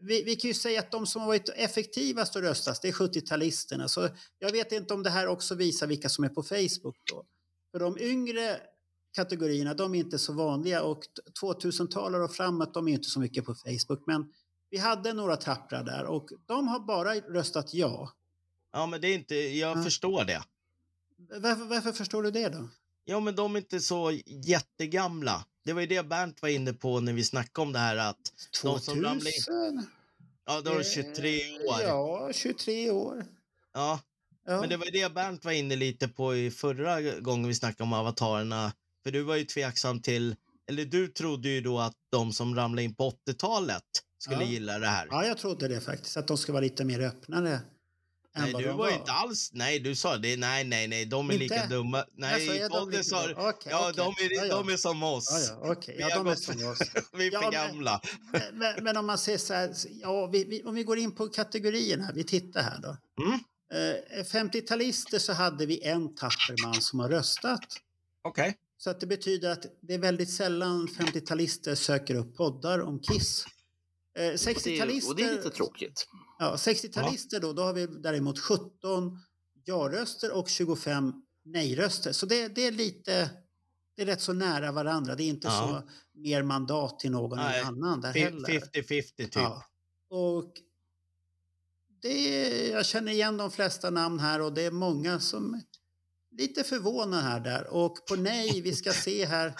[0.00, 2.92] vi, vi kan ju säga att de som har varit effektivast att röstas, det är
[2.92, 3.88] 70-talisterna.
[3.88, 7.24] Så jag vet inte om det här också visar vilka som är på Facebook då.
[7.72, 8.60] För de yngre
[9.14, 11.02] kategorierna, de är inte så vanliga och
[11.42, 14.06] 2000-talare och framåt, de är inte så mycket på Facebook.
[14.06, 14.32] Men
[14.70, 18.10] vi hade några tappra där och de har bara röstat ja.
[18.76, 19.82] Ja, men det är inte, jag Ja.
[19.82, 20.42] förstår det.
[21.40, 22.68] Varför, varför förstår du det då?
[23.04, 25.44] Ja, men de är inte så jättegamla.
[25.64, 28.32] Det var ju det Bernt var inne på när vi snackade om det här att
[28.62, 29.86] de som ramlade in, 2000?
[30.46, 31.80] ja, de är 23 år.
[31.82, 33.26] Ja, 23 år.
[33.74, 34.00] Ja,
[34.46, 34.60] Ja.
[34.60, 37.82] men det var ju det Bernt var inne lite på i förra gången vi snackade
[37.82, 38.72] om avatarerna.
[39.04, 40.36] För du var ju tveksam till,
[40.68, 43.82] eller du trodde ju då att de som ramlade in på 80-talet
[44.18, 44.50] skulle Ja.
[44.50, 45.06] gilla det här.
[45.10, 46.16] Ja, jag trodde det faktiskt.
[46.16, 47.60] Att de ska vara lite mer öppnare.
[48.36, 49.50] Nej, du var inte alls...
[49.52, 50.36] Nej, du sa det.
[50.36, 51.06] Nej, nej, nej.
[51.06, 51.44] De är Inte?
[51.44, 52.04] lika dumma.
[52.16, 53.34] Nej, Alltså, är de podden lika sa du...
[53.34, 53.52] dumma?
[53.64, 54.56] Ja, de är, Ja, ja.
[54.56, 55.28] de är som oss.
[55.50, 55.74] Ja, ja.
[55.86, 56.78] Vi Ja, de är som oss.
[57.12, 58.00] Vi är Ja, för men- gamla.
[58.52, 61.28] Men, men om man säger så här, ja, vi, vi, om vi går in på
[61.28, 62.96] kategorierna, vi tittar här då.
[63.24, 63.38] Mm.
[63.72, 67.64] Eh, 50-talister så hade vi en tapper man som har röstat.
[68.24, 68.56] Okej.
[68.78, 73.46] Så att det betyder att det är väldigt sällan 50-talister söker upp poddar om Kiss.
[74.18, 75.08] Eh, Och det, 60-talister...
[75.08, 76.06] och det är lite tråkigt.
[76.38, 79.18] Ja, 60-talister då, då har vi däremot 17
[79.64, 81.12] ja-röster och 25
[81.44, 82.12] nej-röster.
[82.12, 83.30] Så det, det är lite,
[83.96, 85.14] det är rätt så nära varandra.
[85.14, 85.82] Det är inte Ja.
[85.84, 88.48] så mer mandat till någon Nej, annan där Fi- heller.
[88.48, 89.34] 50-50 typ.
[89.34, 89.64] Ja.
[90.10, 90.52] Och
[92.02, 95.62] det jag känner igen de flesta namn här och det är många som är
[96.38, 97.66] lite förvånade här där.
[97.74, 99.54] Och på nej, vi ska se här.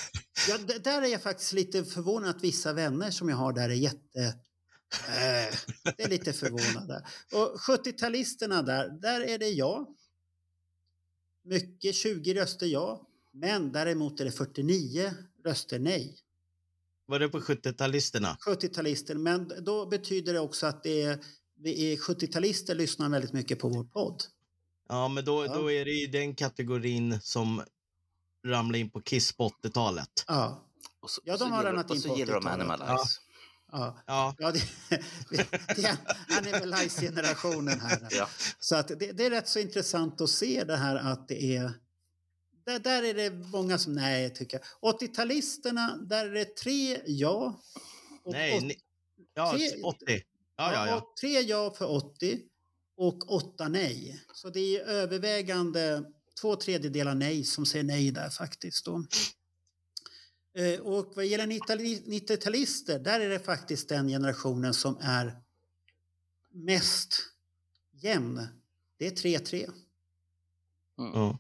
[0.49, 3.75] Ja, där är jag faktiskt lite förvånad att vissa vänner som jag har där är
[3.75, 4.35] jätte...
[5.09, 5.55] Eh,
[5.97, 7.07] det är lite förvånade.
[7.33, 9.95] Och 70-talisterna där, där är det ja.
[11.45, 13.07] Mycket, 20 röster ja.
[13.33, 15.13] Men däremot är det 49
[15.45, 16.17] röster nej.
[17.07, 18.37] Var det på 70-talisterna?
[18.39, 21.19] 70-talister, men då betyder det också att det är,
[21.55, 24.23] vi är 70-talister lyssnar väldigt mycket på vår podd.
[24.89, 25.55] Ja, men då, Ja.
[25.55, 27.63] då är det ju den kategorin som
[28.47, 30.25] ramlar in på Kiss på 80-talet.
[30.27, 30.65] Ja,
[31.01, 32.41] Och så, Ja, och de så har gillar, lämnat och in så på gillar de
[32.41, 32.61] 80-talet.
[32.61, 32.93] Animalize.
[32.93, 33.05] ja.
[33.79, 34.63] Ja, ja det,
[35.77, 35.97] det är
[36.39, 38.09] Animalize-generationen här.
[38.11, 38.29] Ja.
[38.59, 41.73] Så att det, det är rätt så intressant att se det här att det är...
[42.67, 44.95] Där, där är det många som nej, tycker jag.
[44.95, 47.61] 80-talisterna, där är det tre ja.
[48.25, 48.73] och nej, åt-
[49.35, 50.23] ja tre- 80.
[50.57, 51.15] Ja, ja, ja.
[51.21, 52.41] Tre ja för 80
[52.97, 54.25] och åtta nej.
[54.35, 56.05] Så det är övervägande
[56.41, 58.85] två tredjedelar nej som säger nej där faktiskt.
[58.85, 59.05] Då.
[60.57, 65.37] Eh, Och vad gäller 90-talister, där är det faktiskt den generationen som är
[66.53, 67.17] mest
[67.93, 68.47] jämn.
[68.99, 69.71] Det är 3-3.
[70.97, 71.39] Ja.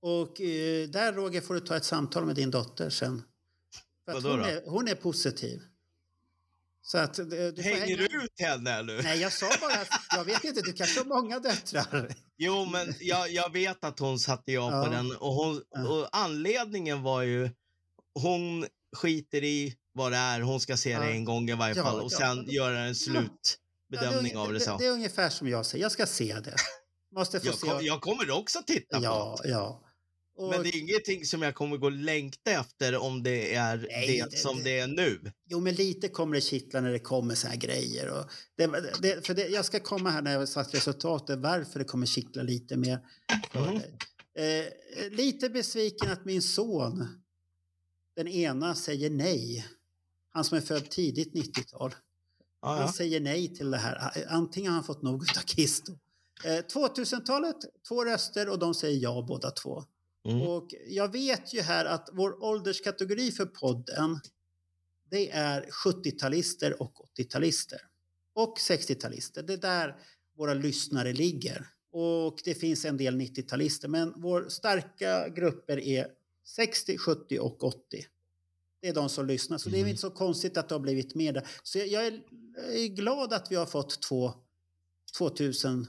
[0.00, 3.22] Och eh, där Roger får du ta ett samtal med din dotter sen.
[4.04, 4.44] För hon, då?
[4.44, 5.62] är, hon är positiv.
[6.82, 9.00] Så att, eh, du Hänger du ut henne nu?
[9.02, 12.14] Nej, jag sa bara att jag vet inte, du kanske har många döttrar.
[12.36, 14.84] Jo, men jag, jag vet att hon satte ja, Ja.
[14.84, 15.16] på den.
[15.16, 15.88] Och, hon, Ja.
[15.88, 17.50] och anledningen var ju,
[18.14, 20.40] hon skiter i vad det är.
[20.40, 21.00] Hon ska se Ja.
[21.00, 24.52] det en gång i varje Ja, fall och sen göra en slutbedömning det, är av
[24.52, 26.56] det det, det är ungefär som jag säger, jag ska se det.
[27.16, 27.66] Måste få Jag, se.
[27.66, 29.04] kom, jag kommer också titta på
[29.44, 29.80] ja.
[30.36, 34.06] Och, Men det är ingenting som jag kommer gå längta efter om det är Nej,
[34.18, 35.32] det, det- som det- det är nu.
[35.50, 38.08] Jo, men lite kommer det kittla när det kommer så här grejer.
[38.10, 38.24] Och
[38.56, 38.66] det,
[39.02, 42.06] det, för det, jag ska komma här när jag har satt resultatet, varför det kommer
[42.06, 42.98] kittla lite mer.
[43.52, 43.96] dig.
[44.38, 47.08] Eh, lite besviken att min son,
[48.16, 49.66] den ena, säger nej.
[50.28, 51.94] Han som är född tidigt 90-tal.
[52.62, 52.92] Ja, Han ja.
[52.92, 54.24] säger nej till det här.
[54.28, 55.92] Antingen har han fått nog av Kiss då.
[56.44, 57.56] Eh, 2000-talet,
[57.88, 59.84] två röster och de säger ja båda två.
[60.28, 60.42] Mm.
[60.42, 64.20] Och jag vet ju här att vår ålderskategori för podden
[65.10, 67.78] det är 70-talister och 80-talister.
[68.34, 69.42] Och 60-talister.
[69.42, 69.96] Det är där
[70.36, 71.66] våra lyssnare ligger.
[71.92, 73.88] Och det finns en del 90-talister.
[73.88, 76.06] Men vår starka grupper är
[76.44, 78.06] 60, 70 och 80.
[78.82, 79.58] Det är de som lyssnar.
[79.58, 79.88] Så det är Mm.
[79.90, 81.46] inte så konstigt att det har blivit mer där.
[81.62, 82.20] Så jag- jag är,
[82.56, 84.34] jag är glad att vi har fått två
[85.18, 85.86] 2000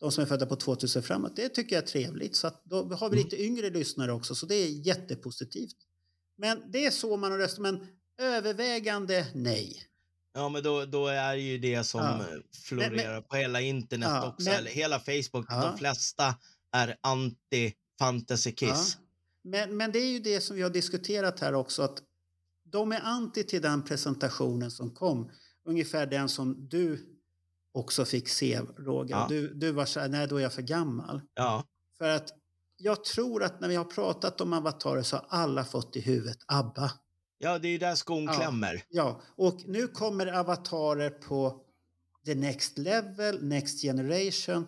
[0.00, 1.36] de som är födda på 2000 framåt.
[1.36, 2.36] Det tycker jag är trevligt.
[2.36, 5.76] Så då har vi lite yngre lyssnare också, så det är jättepositivt.
[6.38, 7.86] Men det är så man har röstat, men
[8.18, 9.82] övervägande nej.
[10.34, 12.24] Ja, men då, då är ju det som Ja.
[12.64, 15.46] florerar på hela internet Ja, också, men- eller hela Facebook.
[15.48, 15.62] Ja.
[15.70, 16.34] De flesta
[16.72, 18.96] är anti-fantasy kiss.
[19.46, 19.50] Ja.
[19.50, 22.02] Men, men det är ju det som vi har diskuterat här också, att
[22.64, 25.30] de är anti till den presentationen som kom.
[25.64, 27.06] Ungefär den som du
[27.72, 29.16] också fick se, Roger.
[29.16, 29.26] Ja.
[29.28, 31.20] Du, du var så här, nej då är jag för gammal.
[31.34, 31.64] Ja.
[31.98, 32.28] För att
[32.76, 36.38] jag tror att när vi har pratat om avatarer så har alla fått i huvudet
[36.46, 36.92] ABBA.
[37.38, 38.32] ja, det är ju där skon Ja.
[38.32, 38.82] klämmer.
[38.88, 41.62] Ja, och nu kommer avatarer på
[42.26, 44.66] the next level, next generation.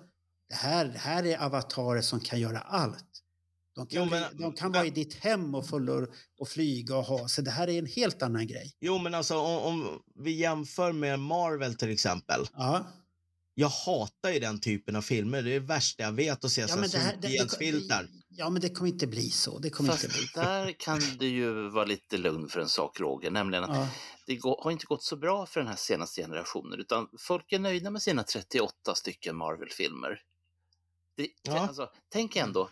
[0.48, 3.04] Det här, det här är avatarer som kan göra allt.
[3.78, 6.96] De kan, Jo, men- de kan vara i ditt hem och, få lur- och flyga
[6.96, 7.28] och ha.
[7.28, 8.72] Så det här är en helt annan grej.
[8.80, 12.46] Jo, men alltså om, om vi jämför med Marvel till exempel.
[12.52, 12.86] Ja,
[13.54, 15.42] Jag hatar ju den typen av filmer.
[15.42, 18.08] Det är det värsta jag vet att se ja superhjältsfiltar.
[18.28, 19.58] ja, men det kommer inte bli så.
[19.58, 23.00] Det kommer inte bli Fast där kan du ju vara lite lugn för en sak,
[23.00, 23.88] Roger, nämligen att Ja,
[24.26, 27.58] det går, har inte gått så bra för den här senaste generationen, utan folk är
[27.58, 30.20] nöjda med sina 38 stycken Marvel-filmer.
[31.16, 31.58] Det, Ja.
[31.58, 32.70] alltså, tänk ändå,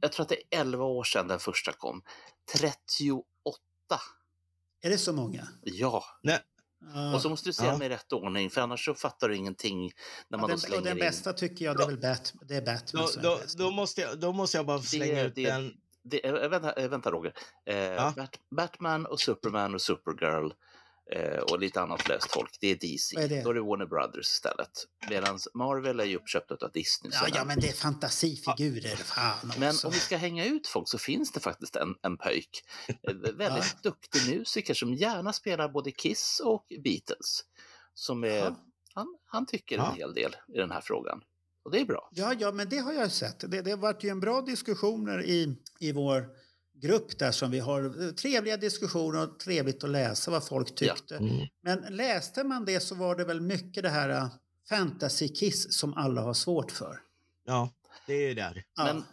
[0.00, 2.02] jag tror att det är 11 år sedan den första kom.
[2.52, 3.22] 38!
[4.82, 5.48] är det så många?
[5.62, 7.14] Ja, Ja.
[7.14, 7.70] och så måste du se Ja.
[7.72, 9.90] dem i rätt ordning, för annars så fattar du ingenting när
[10.28, 10.98] Ja, man då den, slänger och den in...
[10.98, 14.18] bästa tycker jag det är väl Bat, det är Batman Då, då, då, måste jag,
[14.20, 15.72] då måste jag bara slänga Det- ut det- en...
[16.08, 17.32] Det, äh, vänta, äh, vänta Roger.
[17.66, 20.52] Eh, Bat, Batman och Superman och Supergirl eh,
[21.50, 23.16] och lite annat löst folk, det är DC.
[23.20, 23.42] Är det?
[23.42, 24.70] Då är det Warner Brothers istället.
[25.10, 27.12] Medan Marvel är ju uppköpt av Disney.
[27.14, 28.96] Ja, ja, men det är fantasifigurer.
[28.96, 32.50] Fan Men om vi ska hänga ut folk så finns det faktiskt en, en pöjk.
[33.02, 37.44] En väldigt duktig musiker som gärna spelar både Kiss och Beatles.
[37.94, 38.56] Som är, Ja.
[38.94, 39.90] han, han tycker Ja.
[39.90, 41.20] en hel del i den här frågan.
[41.64, 42.08] Och det är bra.
[42.12, 43.50] Ja, ja, men det har jag sett.
[43.50, 46.28] Det, det varit ju en bra diskussioner i, i vår
[46.80, 48.12] grupp där som vi har.
[48.12, 51.16] Trevliga diskussioner och trevligt att läsa vad folk tyckte.
[51.16, 51.46] Mm.
[51.62, 54.28] Men läste man det så var det väl mycket det här uh,
[54.68, 57.00] fantasy-kiss som alla har svårt för.
[57.44, 57.70] Ja,
[58.06, 58.64] det är ju där.
[58.74, 58.84] Ja.
[58.84, 59.04] Men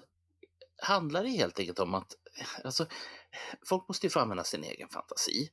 [0.82, 2.14] handlar det helt enkelt om att
[2.64, 2.86] alltså,
[3.70, 5.50] folk måste ju få använda sin egen fantasi.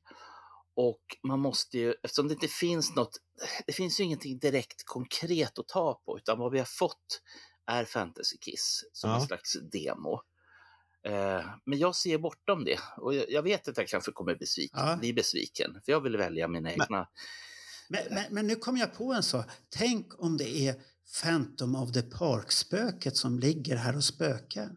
[0.75, 3.17] Och man måste ju, eftersom det inte finns något,
[3.67, 7.23] det finns ju ingenting direkt konkret att ta på, utan vad vi har fått
[7.67, 9.17] är Fantasy Kiss som Ja.
[9.17, 10.21] en slags demo.
[11.07, 14.97] Eh, men jag ser bortom det och jag, vet att jag kanske kommer besviken, Ja.
[14.97, 17.09] bli besviken, för jag vill välja mina egna.
[17.89, 19.47] Men, men, men nu kom jag på en sak.
[19.69, 20.75] Tänk om det är
[21.23, 24.71] Phantom of the Park-spöket som ligger här och spökar.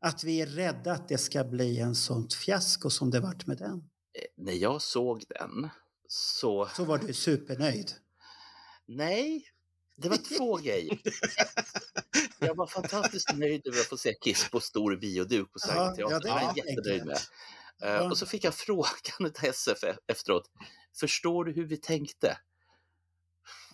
[0.00, 3.58] Att vi är rädda att det ska bli en sånt fiasko som det vart med
[3.58, 3.72] den.
[3.78, 5.68] Eh, när jag såg den
[6.08, 7.92] så, Så var du supernöjd.
[8.86, 9.44] nej,
[9.96, 10.98] det var två grejer.
[12.38, 15.98] Jag var fantastiskt nöjd över att få se Kiss på stor bioduk på Ja, Sergels
[15.98, 16.20] ja, teater.
[16.20, 17.16] det det var jag jättenöjd med.
[17.16, 17.22] Eh,
[17.88, 18.10] Ja.
[18.10, 20.50] Och så fick jag frågan av SF efteråt.
[21.00, 22.38] Förstår du hur vi tänkte?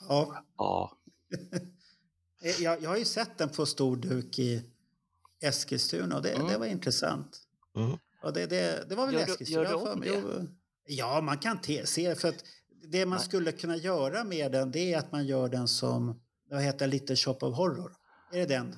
[0.08, 0.98] Ja, Ja,
[2.44, 4.62] Eh, jag, jag har ju sett den på stor duk i
[5.42, 6.46] Eskilstuna och det, Mm.
[6.48, 7.42] det var intressant.
[7.76, 7.98] Mm.
[8.22, 9.62] Och det, det, det var väl Gör du- Eskilstuna?
[9.70, 10.08] gör för mig.
[10.10, 10.46] det?
[10.86, 12.44] Ja, man kan te, se för att
[12.82, 16.62] det man skulle kunna göra med den det är att man gör den som, vad
[16.62, 17.92] heter Little Shop of Horror?
[18.32, 18.76] Är det den?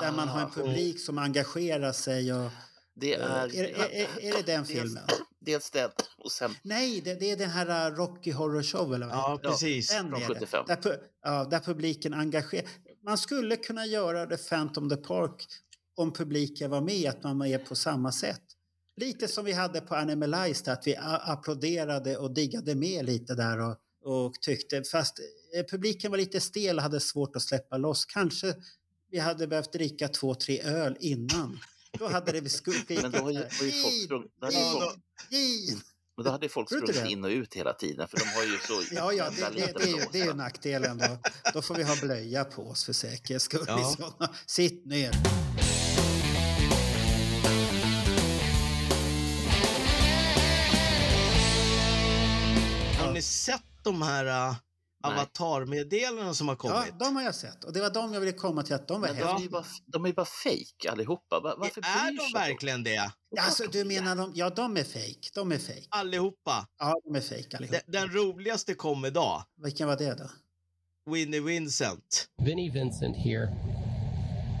[0.00, 2.50] Där man har en Ah, publik som engagerar sig och...
[2.94, 5.04] det eh, är, är, är, är, är det den filmen?
[5.44, 9.06] dels den och sen Nej, det, det är den här uh, Rocky Horror Show eller
[9.06, 9.90] vad Ja, precis.
[9.90, 10.34] Den från är det.
[10.34, 10.64] 75.
[10.66, 12.68] Där, ja, där publiken engagerar.
[13.04, 15.46] Man skulle kunna göra det Phantom the Park
[15.96, 18.42] om publiken var med, att man var med på samma sätt.
[18.96, 23.76] Lite som vi hade på Animalized, att vi applåderade och diggade med lite där och,
[24.04, 25.18] och tyckte, fast
[25.56, 28.04] eh, publiken var lite stel och hade svårt att släppa loss.
[28.04, 28.54] Kanske
[29.10, 31.58] vi hade behövt dricka två, tre öl innan.
[31.98, 36.70] Då hade det skulle Men då har ju, har ju folk sprungit, då hade folk,
[36.70, 39.12] men då hade sprungit in och ut hela tiden för de har ju så Ja,
[39.12, 41.18] ja det, det, det, är ju, det är ju nackdelen då.
[41.54, 43.64] Då får vi ha blöja på oss för säkerhets skull.
[43.66, 44.14] Ja.
[44.46, 45.51] Sitt ner.
[53.22, 54.56] Ni sett de här uh,
[55.04, 56.98] avatarmeddelandena som har Ja, kommit?
[56.98, 57.64] de har jag sett.
[57.64, 59.64] Och det var de jag ville komma till, att de var Men de är bara,
[59.86, 61.40] de är bara fake allihopa.
[61.40, 63.10] Va- Varför är de verkligen det?
[63.40, 64.32] Alltså, du menar de?
[64.34, 65.28] Ja, de är fake.
[65.34, 65.86] De är fake.
[65.88, 66.66] Allihopa.
[66.78, 67.76] Ja, de är fake allihop.
[67.86, 69.42] Den, den roligaste kom idag.
[69.62, 70.30] Vilken var det då?
[71.12, 72.28] Winnie Vincent.
[72.44, 73.48] Vinnie Vincent here.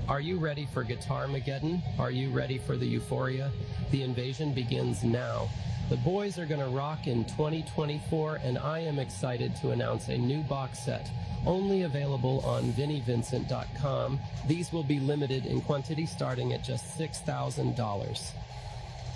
[0.08, 1.80] Are you ready for Guitar Mageddon?
[2.00, 3.50] Are you ready for the euphoria?
[3.90, 5.48] The invasion begins now.
[5.92, 10.42] The boys are gonna rock in 2024, and I am excited to announce a new
[10.44, 11.10] box set.
[11.44, 14.18] Only available on VinnieVincent.com.
[14.48, 18.32] These will be limited in quantity starting at just $6,000.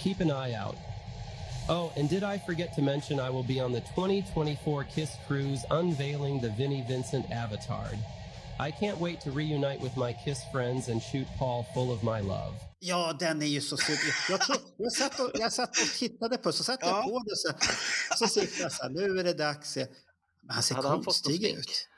[0.00, 0.76] Keep an eye out.
[1.70, 5.64] Oh, and did I forget to mention I will be on the 2024 Kiss Cruise
[5.70, 7.88] unveiling the Vinnie Vincent Avatar.
[8.60, 12.20] I can't wait to reunite with my Kiss friends and shoot Paul full of my
[12.20, 12.65] love.
[12.78, 14.14] Ja, den är ju så super.
[14.30, 14.40] Jag,
[14.78, 17.02] jag, satt och, jag satt och tittade på så satt jag Ja.
[17.02, 17.52] på det så,
[18.18, 19.76] så sitter jag så här, nu är det dags.
[19.76, 19.86] Men
[20.54, 21.88] han ser Hade konstig ut.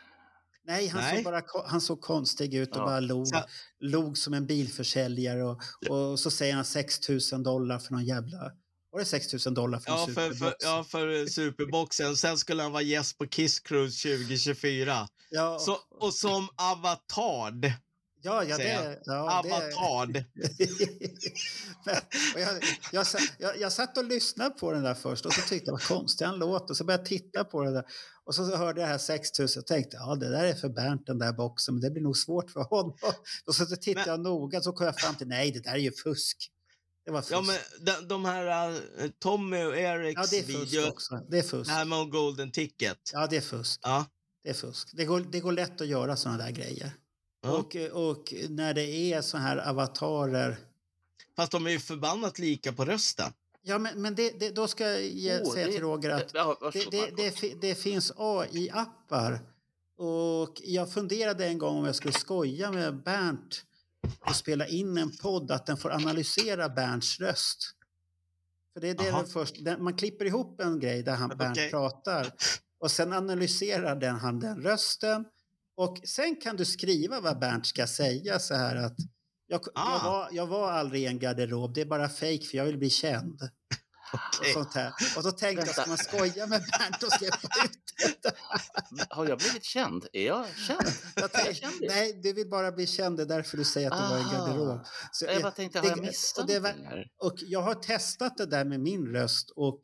[0.64, 1.14] Nej, han, Nej.
[1.17, 2.85] Såg bara, han såg konstig ut och Ja.
[2.85, 3.45] bara log, Så-
[3.81, 5.45] log som en bilförsäljare.
[5.45, 5.61] Och,
[5.91, 8.53] och så säger han 6 000 dollar för någon jävla...
[8.91, 10.57] Var det 6 000 dollar för en Ja för, för, superbox?
[10.64, 12.17] ja, för Superboxen.
[12.17, 15.09] Sen skulle han vara gäst på Kiss Cruise 2024.
[15.31, 17.53] Ja, Så, och som avatar.
[18.22, 20.07] Ja, ja, det, ja, det, Avatar.
[21.85, 23.07] Men, jag, jag,
[23.38, 26.24] jag, jag satt och lyssnade på den där först och så tyckte jag vad konstig
[26.24, 26.74] han låter.
[26.74, 27.85] Så började jag titta på det där.
[28.24, 30.68] Och så, så hörde jag det här 6000 och tänkte ja det där är för
[30.68, 32.96] Bernt den där boxen men det blir nog svårt för honom.
[33.46, 35.72] Och så, så tittade Men- jag noga så kom jag fram till nej det där
[35.72, 36.52] är ju fusk.
[37.04, 37.33] Det var fusk.
[37.33, 40.88] Ja men de, de här uh, Tommy och Erics ja det är fusk video.
[40.88, 41.20] också.
[41.31, 41.70] Det är fusk.
[41.70, 42.98] Det här med Golden Ticket.
[43.12, 43.81] Ja det är fusk.
[43.83, 44.07] Ja.
[44.42, 44.90] Det är fusk.
[44.92, 46.92] Det går, det går lätt att göra sådana där grejer.
[47.48, 47.58] Ja.
[47.58, 47.76] Och,
[48.11, 50.57] och när det är så här avatarer
[51.36, 53.32] Fast de är ju förbannat lika på rösten.
[53.62, 56.32] Ja, men, men det, det, då ska jag ge, Åh, säga det- till Roger att
[56.90, 59.38] det, det, finns AI-appar.
[59.96, 63.64] Och jag funderade en gång om jag skulle skoja med Bernt
[64.20, 67.74] och spela in en podd att den får analysera Bernts röst.
[68.72, 71.70] För det är det först, den, man klipper ihop en grej där han, Bernt Okej.
[71.70, 72.32] pratar
[72.80, 75.24] och sen analyserar den, han den rösten
[75.79, 78.97] och sen kan du skriva vad Bernt ska säga så här att
[79.47, 80.05] jag, jag, Ah.
[80.05, 82.91] var, jag var aldrig i en garderob, det är bara fake för jag vill bli
[82.91, 83.41] känd.
[84.12, 84.53] Och, Okej.
[84.53, 84.93] sånt här.
[85.16, 87.79] och så tänkte jag, ska man skoja med Bernt och släppa ut
[89.11, 90.07] Har jag blivit känd?
[90.12, 90.81] Är jag känd?
[91.14, 93.99] Jag jag tänkte, nej, du vill bara bli känd, det är därför du säger att
[93.99, 94.47] det var en Ah.
[94.47, 94.87] garderob.
[95.12, 97.07] Så, Jag bara tänkte, har jag det- missat och det var-?
[97.18, 99.81] Och jag har testat det där med min röst och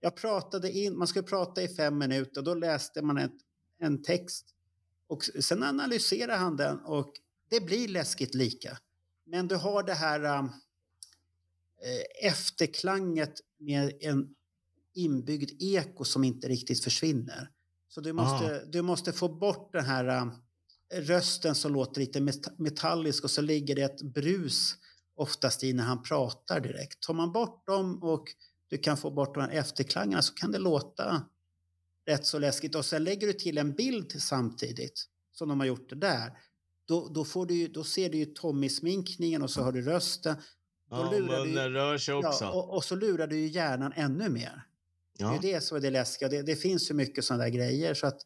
[0.00, 3.32] jag pratade in, man skulle prata i fem minuter och då läste man ett,
[3.82, 4.46] en text
[5.08, 7.12] och sen analyserar han den och
[7.50, 8.78] det blir läskigt lika.
[9.26, 10.50] Men du har det här eh,
[12.28, 14.34] efterklanget med en
[14.94, 17.50] inbyggd eko som inte riktigt försvinner.
[17.88, 20.32] Så du måste, du måste få bort den här um,
[20.94, 24.74] rösten som låter lite met- metallisk och så ligger det ett brus
[25.16, 27.00] oftast i när han pratar direkt.
[27.00, 28.24] Tar man bort dem och
[28.68, 31.28] du kan få bort de här efterklangarna så kan det låta
[32.06, 32.74] rätt så läskigt.
[32.74, 36.32] Och sen lägger du till en bild samtidigt som de har gjort det där.
[36.86, 40.36] Då, då, får du, då ser du ju Tommy-sminkningen och så har du rösten.
[40.90, 42.44] Då Ja, lurar du ju- munnen rör sig också.
[42.44, 44.62] Ja, och, och så lurar du ju hjärnan ännu mer.
[45.18, 45.34] Det är Ja.
[45.34, 46.28] ju det som är det läskiga.
[46.28, 47.94] Det, det finns ju mycket sådana där grejer.
[47.94, 48.20] Så att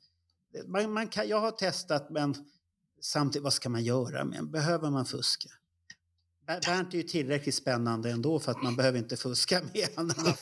[0.66, 2.34] man, man kan, jag har testat men
[3.00, 4.24] samtidigt, vad ska man göra?
[4.24, 5.48] Men behöver man fuska?
[6.46, 10.32] Ber- Bernt är ju tillräckligt spännande ändå för att man behöver inte fuska med honom.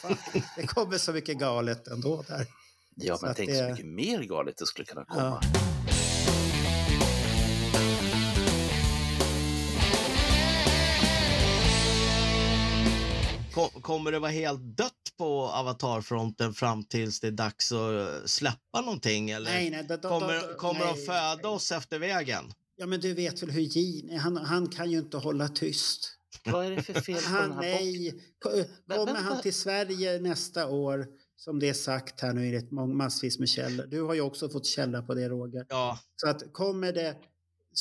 [0.56, 2.46] Det kommer så mycket galet ändå där.
[2.98, 5.40] Ja, Så men att tänk det- så mycket mer galet det skulle kunna komma.
[5.42, 5.50] Ja.
[13.54, 18.80] Kom, kommer det vara helt dött på avatarfronten fram tills det är dags att släppa
[18.80, 19.30] någonting?
[19.30, 21.06] Eller Nej, nej, då- då- kommer då- kommer de nej.
[21.06, 22.44] föda oss efter vägen?
[22.76, 26.12] Ja, men du vet väl hur Gene han, han kan ju inte hålla tyst.
[26.44, 30.18] Vad är det för fel på Han, den här nej, eh, kommer han till Sverige
[30.20, 31.06] nästa år,
[31.36, 33.86] som det är sagt här nu enligt mång- massvis med källor.
[33.86, 35.66] Du har ju också fått källa på det Roger.
[35.68, 37.16] Ja, Så att kommer det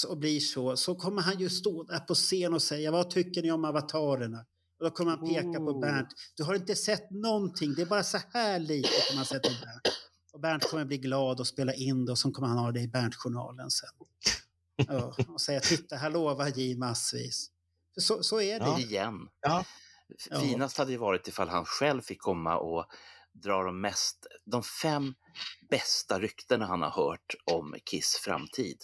[0.07, 3.41] och blir så, så kommer han ju stå där på scen och säga vad tycker
[3.41, 4.45] ni om avatarerna?
[4.79, 5.79] Och då kommer han peka på Oh.
[5.79, 6.07] Bernt.
[6.37, 9.53] Du har inte sett någonting, det är bara så här lite som man sett om
[9.61, 9.95] Bernt.
[10.33, 12.81] Och Bernt kommer bli glad och spela in det och så kommer han ha det
[12.81, 13.89] i Bernt-journalen sen.
[14.87, 17.51] Ja, och säga titta här lovar J massvis.
[17.97, 18.65] Så, så är det.
[18.65, 18.79] Ja.
[18.79, 19.29] Igen.
[19.41, 19.65] Ja.
[20.29, 20.39] Ja.
[20.39, 22.85] Finast hade ju varit ifall han själv fick komma och
[23.43, 25.13] dra de, mest, de fem
[25.69, 28.77] bästa ryktena han har hört om Kiss framtid.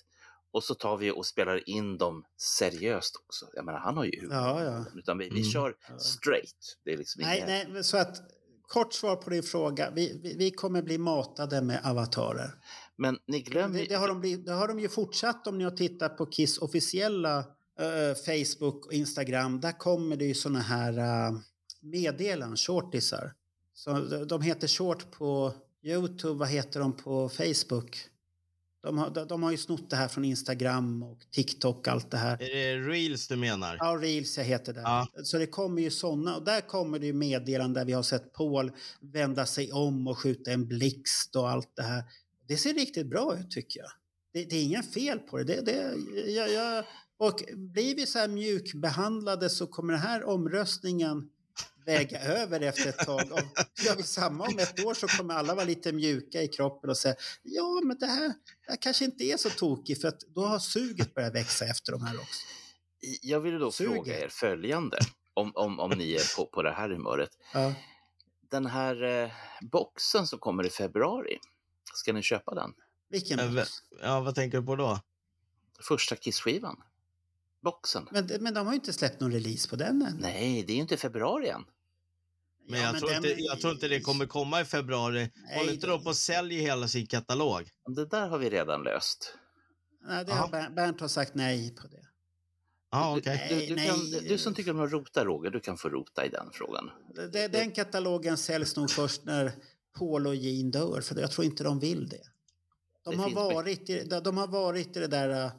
[0.53, 3.45] Och så tar vi och spelar in dem seriöst också.
[3.53, 4.35] Jag menar, han har ju humor.
[4.35, 4.85] Ja, ja.
[4.95, 5.51] Utan vi, vi Mm.
[5.51, 6.77] kör straight.
[6.85, 7.69] Det är liksom Nej, inget...
[7.73, 8.17] nej, så att
[8.67, 9.91] kort svar på din fråga.
[9.95, 12.51] Vi, vi, vi kommer bli matade med avatarer.
[12.95, 15.63] Men ni glömmer Det, det, har de blivit, det har de ju fortsatt om ni
[15.63, 17.37] har tittat på Kiss officiella
[17.79, 19.59] eh, Facebook och Instagram.
[19.61, 20.99] Där kommer det ju såna här
[21.31, 21.39] uh,
[21.81, 23.33] meddelanden, shortisar.
[23.83, 25.53] Så de, heter short på
[25.83, 27.97] Youtube, vad heter de på Facebook?
[28.83, 32.17] De har, de, de har ju snott det här från Instagram och TikTok, allt det
[32.17, 32.41] här.
[32.41, 33.77] är det reels du menar?
[33.79, 34.81] Ja, Reels jag heter det.
[34.81, 35.07] Ja.
[35.23, 38.33] Så det kommer ju såna och där kommer det ju meddelanden där vi har sett
[38.33, 42.03] Paul vända sig om och skjuta en blixt och allt det här.
[42.47, 43.89] Det ser riktigt bra ut tycker jag.
[44.33, 45.43] Det, det är inga fel på det.
[45.43, 45.95] det, det
[46.31, 46.85] jag, jag,
[47.17, 51.29] och blir vi så här mjukbehandlade så kommer den här omröstningen
[51.85, 53.31] väga över efter ett tag.
[53.31, 53.39] Och
[53.85, 56.97] gör vi samma om ett år så kommer alla vara lite mjuka i kroppen och
[56.97, 60.45] säga ja men det här, det här kanske inte är så tokigt för att då
[60.45, 62.41] har suget börjat växa efter de här också.
[63.21, 63.93] Jag vill då Suger.
[63.93, 64.99] fråga er följande,
[65.33, 67.29] om, om, om ni är på, på det här humöret.
[67.53, 67.73] Ja.
[68.51, 71.37] Den här eh, boxen som kommer i februari,
[71.93, 72.73] ska ni köpa den?
[73.09, 73.69] Vilken Eh, box?
[74.01, 74.99] Ja, vad tänker du på då?
[75.87, 76.81] Första Kiss-skivan?
[77.63, 78.07] Boxen?
[78.11, 80.17] Men, men de har ju inte släppt någon release på den än.
[80.21, 81.63] Nej, det är ju inte februari än.
[82.67, 85.31] Men, Ja, jag, tror den- inte, jag tror inte det kommer komma i februari.
[85.35, 87.69] Nej, Håller inte de på att sälja hela sin katalog?
[87.95, 89.33] Det där har vi redan löst.
[90.07, 92.07] Nej, det har Ber- Bernt har sagt nej på det.
[92.91, 93.47] Ja, Du- okej.
[93.49, 94.25] Du, du, Nej, kan, nej.
[94.29, 96.89] du som tycker om att rota, Roger, du kan få rota i den frågan.
[97.31, 99.51] Det- Den katalogen säljs nog först när
[99.99, 102.21] Paul och Jean dör, för jag tror inte de vill det.
[103.03, 105.51] De, Det har, varit i, de- de har varit i det där...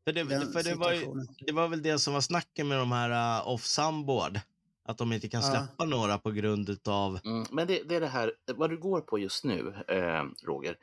[0.00, 1.06] äh, För, det, den för det, var ju,
[1.46, 4.40] det var väl det som var snacken med de här uh, off-soundboard.
[4.82, 5.50] Att de inte kan Ja.
[5.50, 7.18] släppa några på grund utav...
[7.24, 10.78] Mm, men det, det är det här, vad du går på just nu, eh, Roger,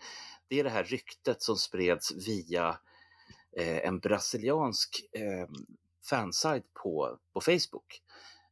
[0.47, 2.77] det är det här ryktet som spreds via
[3.57, 5.47] eh, en brasiliansk eh,
[6.09, 8.01] fansite på, på Facebook.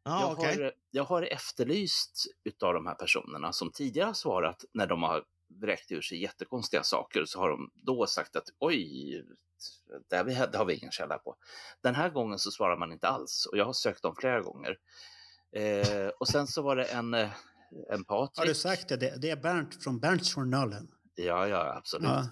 [0.03, 0.63] Ja, jag, okej.
[0.63, 5.23] har, jag har efterlyst utav de här personerna som tidigare har svarat när de har
[5.61, 9.23] vräkt ur sig jättekonstiga saker så har de då sagt att oj,
[10.09, 11.35] det, har vi, det har vi ingen källa på.
[11.83, 14.77] Den här gången så svarar man inte alls och jag har sökt dem flera gånger.
[15.55, 17.29] Eh, och sen så var det en, eh,
[17.91, 18.37] en Patrik.
[18.37, 18.97] Har du sagt det?
[18.97, 20.87] Det, det är Bernt från Berntsjournalen.
[21.15, 22.09] Ja, ja, absolut.
[22.09, 22.29] Ja.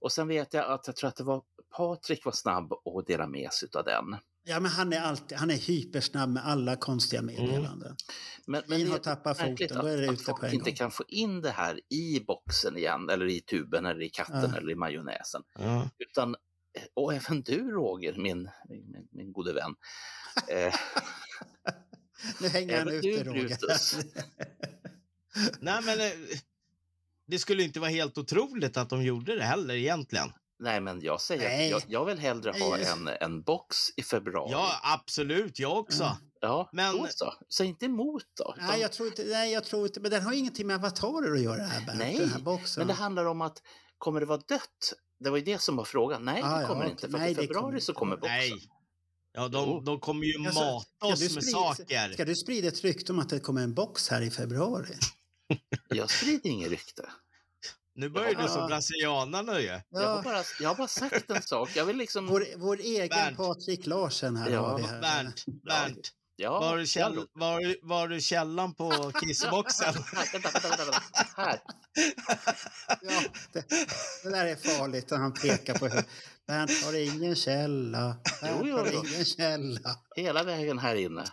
[0.00, 1.42] Och sen vet jag att jag tror att det var
[1.76, 4.16] Patrik var snabb att dela med sig av den.
[4.46, 7.96] Ja, men han är, alltid, han är hypersnabb med alla konstiga meddelanden.
[8.46, 10.52] Men, Min det har är tappat foten, då är det att, ute att på en
[10.54, 10.76] inte gång.
[10.76, 14.56] kan få in det här i boxen igen, eller i tuben, eller i katten, Ja.
[14.58, 15.42] eller i majonnäsen.
[15.58, 15.88] Ja.
[15.98, 16.36] Utan,
[16.94, 19.74] och även du Roger, min, min, min gode vän.
[20.48, 20.74] Eh,
[22.40, 23.58] Nu hänger han ute, Roger.
[25.60, 26.12] Nej, men eh,
[27.26, 30.32] det skulle inte vara helt otroligt att de gjorde det heller egentligen.
[30.58, 31.70] Nej, men jag säger Nej.
[31.70, 34.52] jag, jag vill hellre ha en, en box i februari.
[34.52, 35.58] Ja, absolut.
[35.58, 36.02] Jag också.
[36.02, 36.18] Ja.
[36.40, 37.34] ja men- då så.
[37.48, 38.54] Säg inte emot då.
[38.56, 41.32] utan- Nej, jag tror inte, nej, jag tror inte, men den har ingenting med avatarer
[41.32, 42.80] att göra, här, Nej, den här boxen.
[42.80, 43.62] Men det handlar om att
[44.04, 44.92] kommer det vara dött?
[45.20, 46.24] Det var ju det som var frågan.
[46.24, 46.90] Nej, Ah, det ja, kommer okej.
[46.90, 47.10] inte.
[47.10, 48.36] För Nej, i februari kommer så kommer boxen.
[48.36, 48.68] Nej.
[49.32, 52.12] Ja, de, de kommer ju Alltså, mata oss du med sprida- saker.
[52.12, 54.94] Ska du sprida ett rykte om att det kommer en box här i februari?
[55.88, 57.08] Jag sprider inget rykte.
[57.94, 58.48] Nu börjar du Ja.
[58.48, 59.66] som brasilianarna ju.
[59.66, 61.70] Jag, har Ja, bara, jag har bara sagt en sak.
[61.76, 62.26] Jag vill liksom...
[62.26, 63.36] vår, vår egen Bernt.
[63.36, 65.00] Patrik Larsen här Ja, har vi här.
[65.00, 66.10] Bernt, Bernt.
[66.36, 69.94] Ja, Var du, käll, var, var du källan på kissboxen?
[69.94, 71.00] Här, vänta, vänta, vänta, vänta.
[71.36, 71.60] Här.
[73.02, 73.22] Ja,
[73.52, 73.64] det,
[74.22, 76.02] det där är farligt när han pekar på hur...
[76.46, 78.16] Bernt har ingen källa.
[78.40, 79.04] Bernt Jo, jo, har jo.
[79.04, 79.96] ingen källa.
[80.16, 81.24] Hela vägen här inne.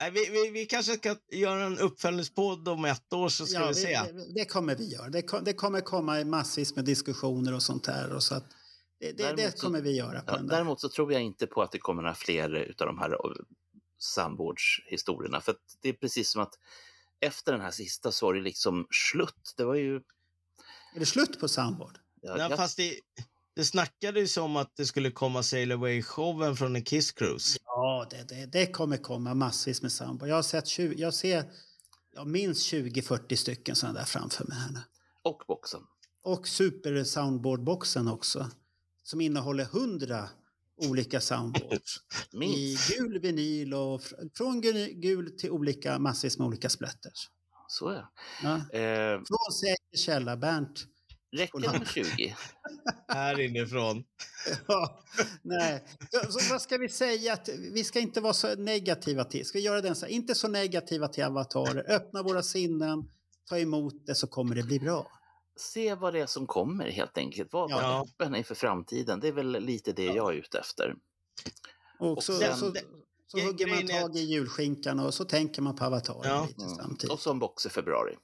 [0.00, 3.68] Nej, vi, vi, vi kanske ska göra en uppföljningspodd om ett år så ska Ja,
[3.68, 4.00] vi se.
[4.12, 5.08] Det, det kommer vi göra.
[5.08, 8.12] Det, kom, det kommer komma massvis med diskussioner och sånt där.
[8.12, 8.44] Och så att
[9.00, 10.54] det, det, det så- kommer vi göra på Ja, den där.
[10.56, 13.26] däremot så tror jag inte på att det kommer några fler utav de här
[14.02, 15.40] samvårdshistorierna.
[15.40, 16.58] För att det är precis som att
[17.20, 19.54] efter den här sista så var det liksom slut.
[19.56, 19.96] Det var ju...
[20.94, 21.98] Är det slut på samvård?
[22.20, 23.00] Ja, Nej, jag, fast det,
[23.56, 27.58] det snackades om att det skulle komma Sail Away-showen från en Kiss Cruise.
[27.64, 30.28] Ja, det, det, det kommer komma massvis med samvård.
[30.28, 31.44] Jag har sett 20, jag ser
[32.14, 34.80] ja, minst 20-40 stycken sådana där framför mig här nu.
[35.22, 35.80] och boxen.
[36.22, 38.50] Och Super Soundboard-boxen också.
[39.02, 40.28] Som innehåller 100
[40.90, 41.96] olika soundboards.
[42.42, 47.28] I gul vinyl och fr- från gul- till olika massvis med olika splatters.
[47.68, 48.04] Så är
[48.42, 48.60] Ja.
[48.72, 48.78] det.
[49.12, 50.84] Eh, Från säker källa, Bernt.
[51.36, 52.36] räcker det med 20?
[53.08, 54.04] Här inifrån.
[54.68, 55.02] Ja,
[55.42, 55.84] nej.
[56.10, 57.32] Så, så vad ska vi säga?
[57.32, 59.46] Att vi ska inte vara så negativa till.
[59.46, 60.12] Ska vi göra den så här?
[60.12, 61.90] Inte så negativa till avatarer.
[61.92, 63.04] Öppna våra sinnen.
[63.48, 65.06] Ta emot det så kommer det bli bra.
[65.56, 67.52] Se vad det är som kommer helt enkelt.
[67.52, 68.06] Var, Ja.
[68.08, 69.20] öppen inför framtiden.
[69.20, 70.94] Det är väl lite det jag är ute efter.
[71.98, 72.74] Och Och så, sen- så,
[73.26, 76.46] så hugger man tag i julskinkan och så tänker man på avatarer Ja.
[76.48, 76.76] lite Mm.
[76.76, 77.10] samtidigt.
[77.12, 78.16] Och så en box i februari.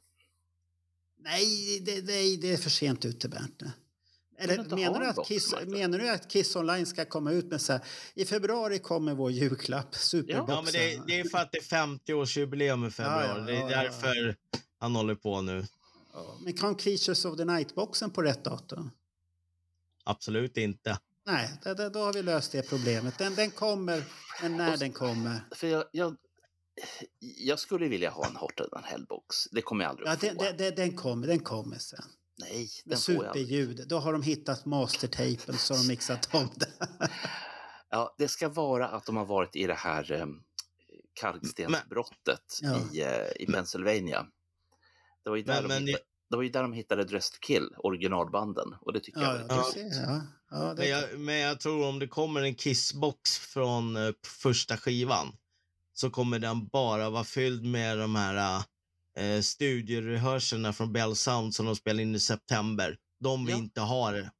[1.21, 3.63] Nej, det, det, det är för sent ute, Bernt.
[4.41, 5.71] Eller menar du, att box, Kiss, Martin.
[5.71, 7.83] menar du att Kiss Online ska komma ut med så här,
[8.15, 10.55] i februari kommer vår julklapp, superboxen.
[10.55, 13.29] Ja, men det, det är för att det är 50-årsjubileum i februari.
[13.29, 13.83] Ja, det ja, är ja, ja.
[13.83, 14.37] därför
[14.79, 15.67] han håller på nu.
[16.27, 18.91] Ja, Men kom Creatures of the Night-boxen på rätt datum?
[20.05, 20.99] Absolut inte.
[21.27, 23.19] Nej, det, det, då har vi löst det problemet.
[23.19, 24.05] Den, den kommer,
[24.43, 25.41] men när Och- den kommer.
[25.55, 26.17] För jag, jag,
[27.21, 29.49] jag skulle vilja ha en Hotter than Hell-box.
[29.53, 30.27] Det kommer jag aldrig Ja, att få.
[30.27, 32.05] den, den, den, den kommer, den kommer sen.
[32.41, 33.47] Nej, den Med får jag aldrig.
[33.47, 33.89] superljud.
[33.89, 36.73] Då har de hittat mastertapen så har de mixat om det.
[37.91, 40.27] Ja, det ska vara att de har varit i det här eh,
[41.21, 42.81] kalkstensbrottet Ja.
[42.93, 44.27] i, eh, i Pennsylvania.
[45.25, 47.41] Det var, ju där Men- de men hittade, det var ju där de hittade Dressed
[47.41, 48.75] Kill, originalbanden.
[48.81, 50.23] Och det tycker jag Ja, var ja, du Ja.
[50.51, 55.33] Ja, Men jag, men jag tror om det kommer en Kissbox från eh, första skivan
[55.95, 58.63] så kommer den bara vara fylld med de här
[59.17, 62.97] eh, studiorehearserna från Bell Sound som de spelade in i september.
[63.21, 63.59] De vi Ja.
[63.59, 64.31] inte har.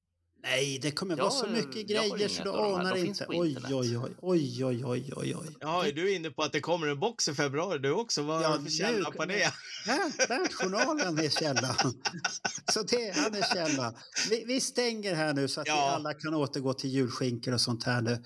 [0.43, 3.27] Nej, det kommer Jag vara så mycket har grejer så du anar inte.
[3.29, 5.57] Oj, oj, oj, oj, oj, oj, oj, oj.
[5.61, 8.23] Ja, är du inne på att det kommer en box i februari du också?
[8.23, 9.53] Vad Ja, för nu- källa på det?
[9.87, 11.75] Bernt, Bernt journalen är källan.
[12.73, 13.95] Så det, han är källan.
[14.31, 15.91] Vi, vi stänger här nu så att vi Ja.
[15.91, 18.23] alla kan återgå till julskinkor och sånt här nu.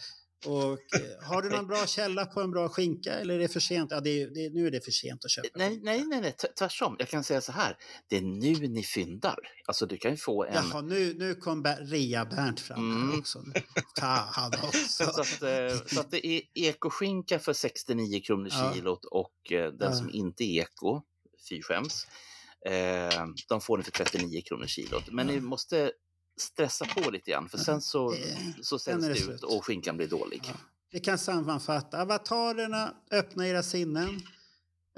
[0.47, 3.61] Och, eh, har du någon bra källa på en bra skinka eller är det för
[3.61, 3.91] sent?
[3.91, 5.49] Ja, det är, det nu är det för sent att köpa.
[5.55, 6.97] Nej, nej, nej, nej, tvärtom.
[6.99, 7.77] Jag kan säga så här.
[8.09, 9.37] Det är nu ni fyndar.
[9.67, 10.55] Alltså du kan ju få en...
[10.55, 13.19] Jaha, nu, nu kom Ber- Rea-Bernt fram Mm.
[13.19, 13.45] också.
[14.01, 15.05] Fan också.
[15.13, 18.73] Så att, eh, så att det är ekoskinka för 69 kronor Ja.
[18.75, 19.93] kilot och eh, den Ja.
[19.93, 21.03] som inte är eko,
[21.49, 22.07] fy skäms,
[22.67, 25.11] eh, de får ni för 39 kronor kilot.
[25.11, 25.93] Men ni måste
[26.41, 28.15] stressa på lite grann för sen så,
[28.63, 30.43] så säljs det ut och skinkan blir dålig.
[30.45, 30.55] Ja.
[30.93, 32.03] Vi kan sammanfatta.
[32.03, 34.21] Avatarerna, öppna era sinnen.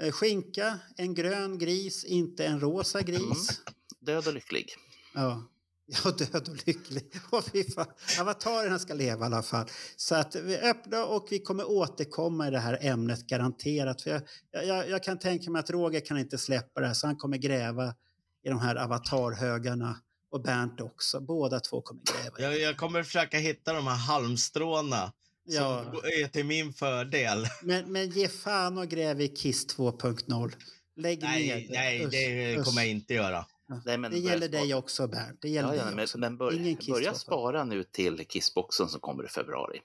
[0.01, 3.21] Eh, Skinka, en grön gris, inte en rosa gris.
[3.21, 3.75] Mm.
[3.99, 4.75] Död och lycklig.
[5.13, 5.43] Ja.
[5.87, 7.13] Ja, död och lycklig.
[7.75, 7.85] Fan.
[8.21, 9.65] Avatarerna ska leva i alla fall.
[9.95, 14.01] Så att vi öppnar och vi kommer återkomma i det här ämnet garanterat.
[14.01, 14.21] För jag,
[14.65, 17.37] jag, jag kan tänka mig att Roger kan inte släppa det här så han kommer
[17.37, 17.95] gräva
[18.43, 19.97] i de här avatarhögarna.
[20.35, 21.19] Och Bernt också.
[21.19, 22.35] Båda två kommer gräva.
[22.51, 25.13] Jag, jag kommer försöka hitta de här halmstråna
[25.47, 25.83] Ja.
[25.83, 27.47] som är till min fördel.
[27.63, 30.51] Men, men ge fan och gräv i Kiss 2.0.
[30.95, 31.73] Lägg ner Nej, det.
[31.73, 32.65] nej, Usch, det usch.
[32.65, 33.45] kommer jag inte göra.
[33.67, 33.81] Ja.
[33.85, 34.61] Nej, men det gäller spara.
[34.61, 35.41] dig också Bernt.
[35.41, 36.17] Det gäller Ja, ja, dig men, också.
[36.17, 37.15] men bör, Ingen Kiss börja 2.0.
[37.15, 39.79] spara nu till Kissboxen som kommer i februari.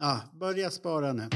[0.00, 1.28] Ja, börja spara nu.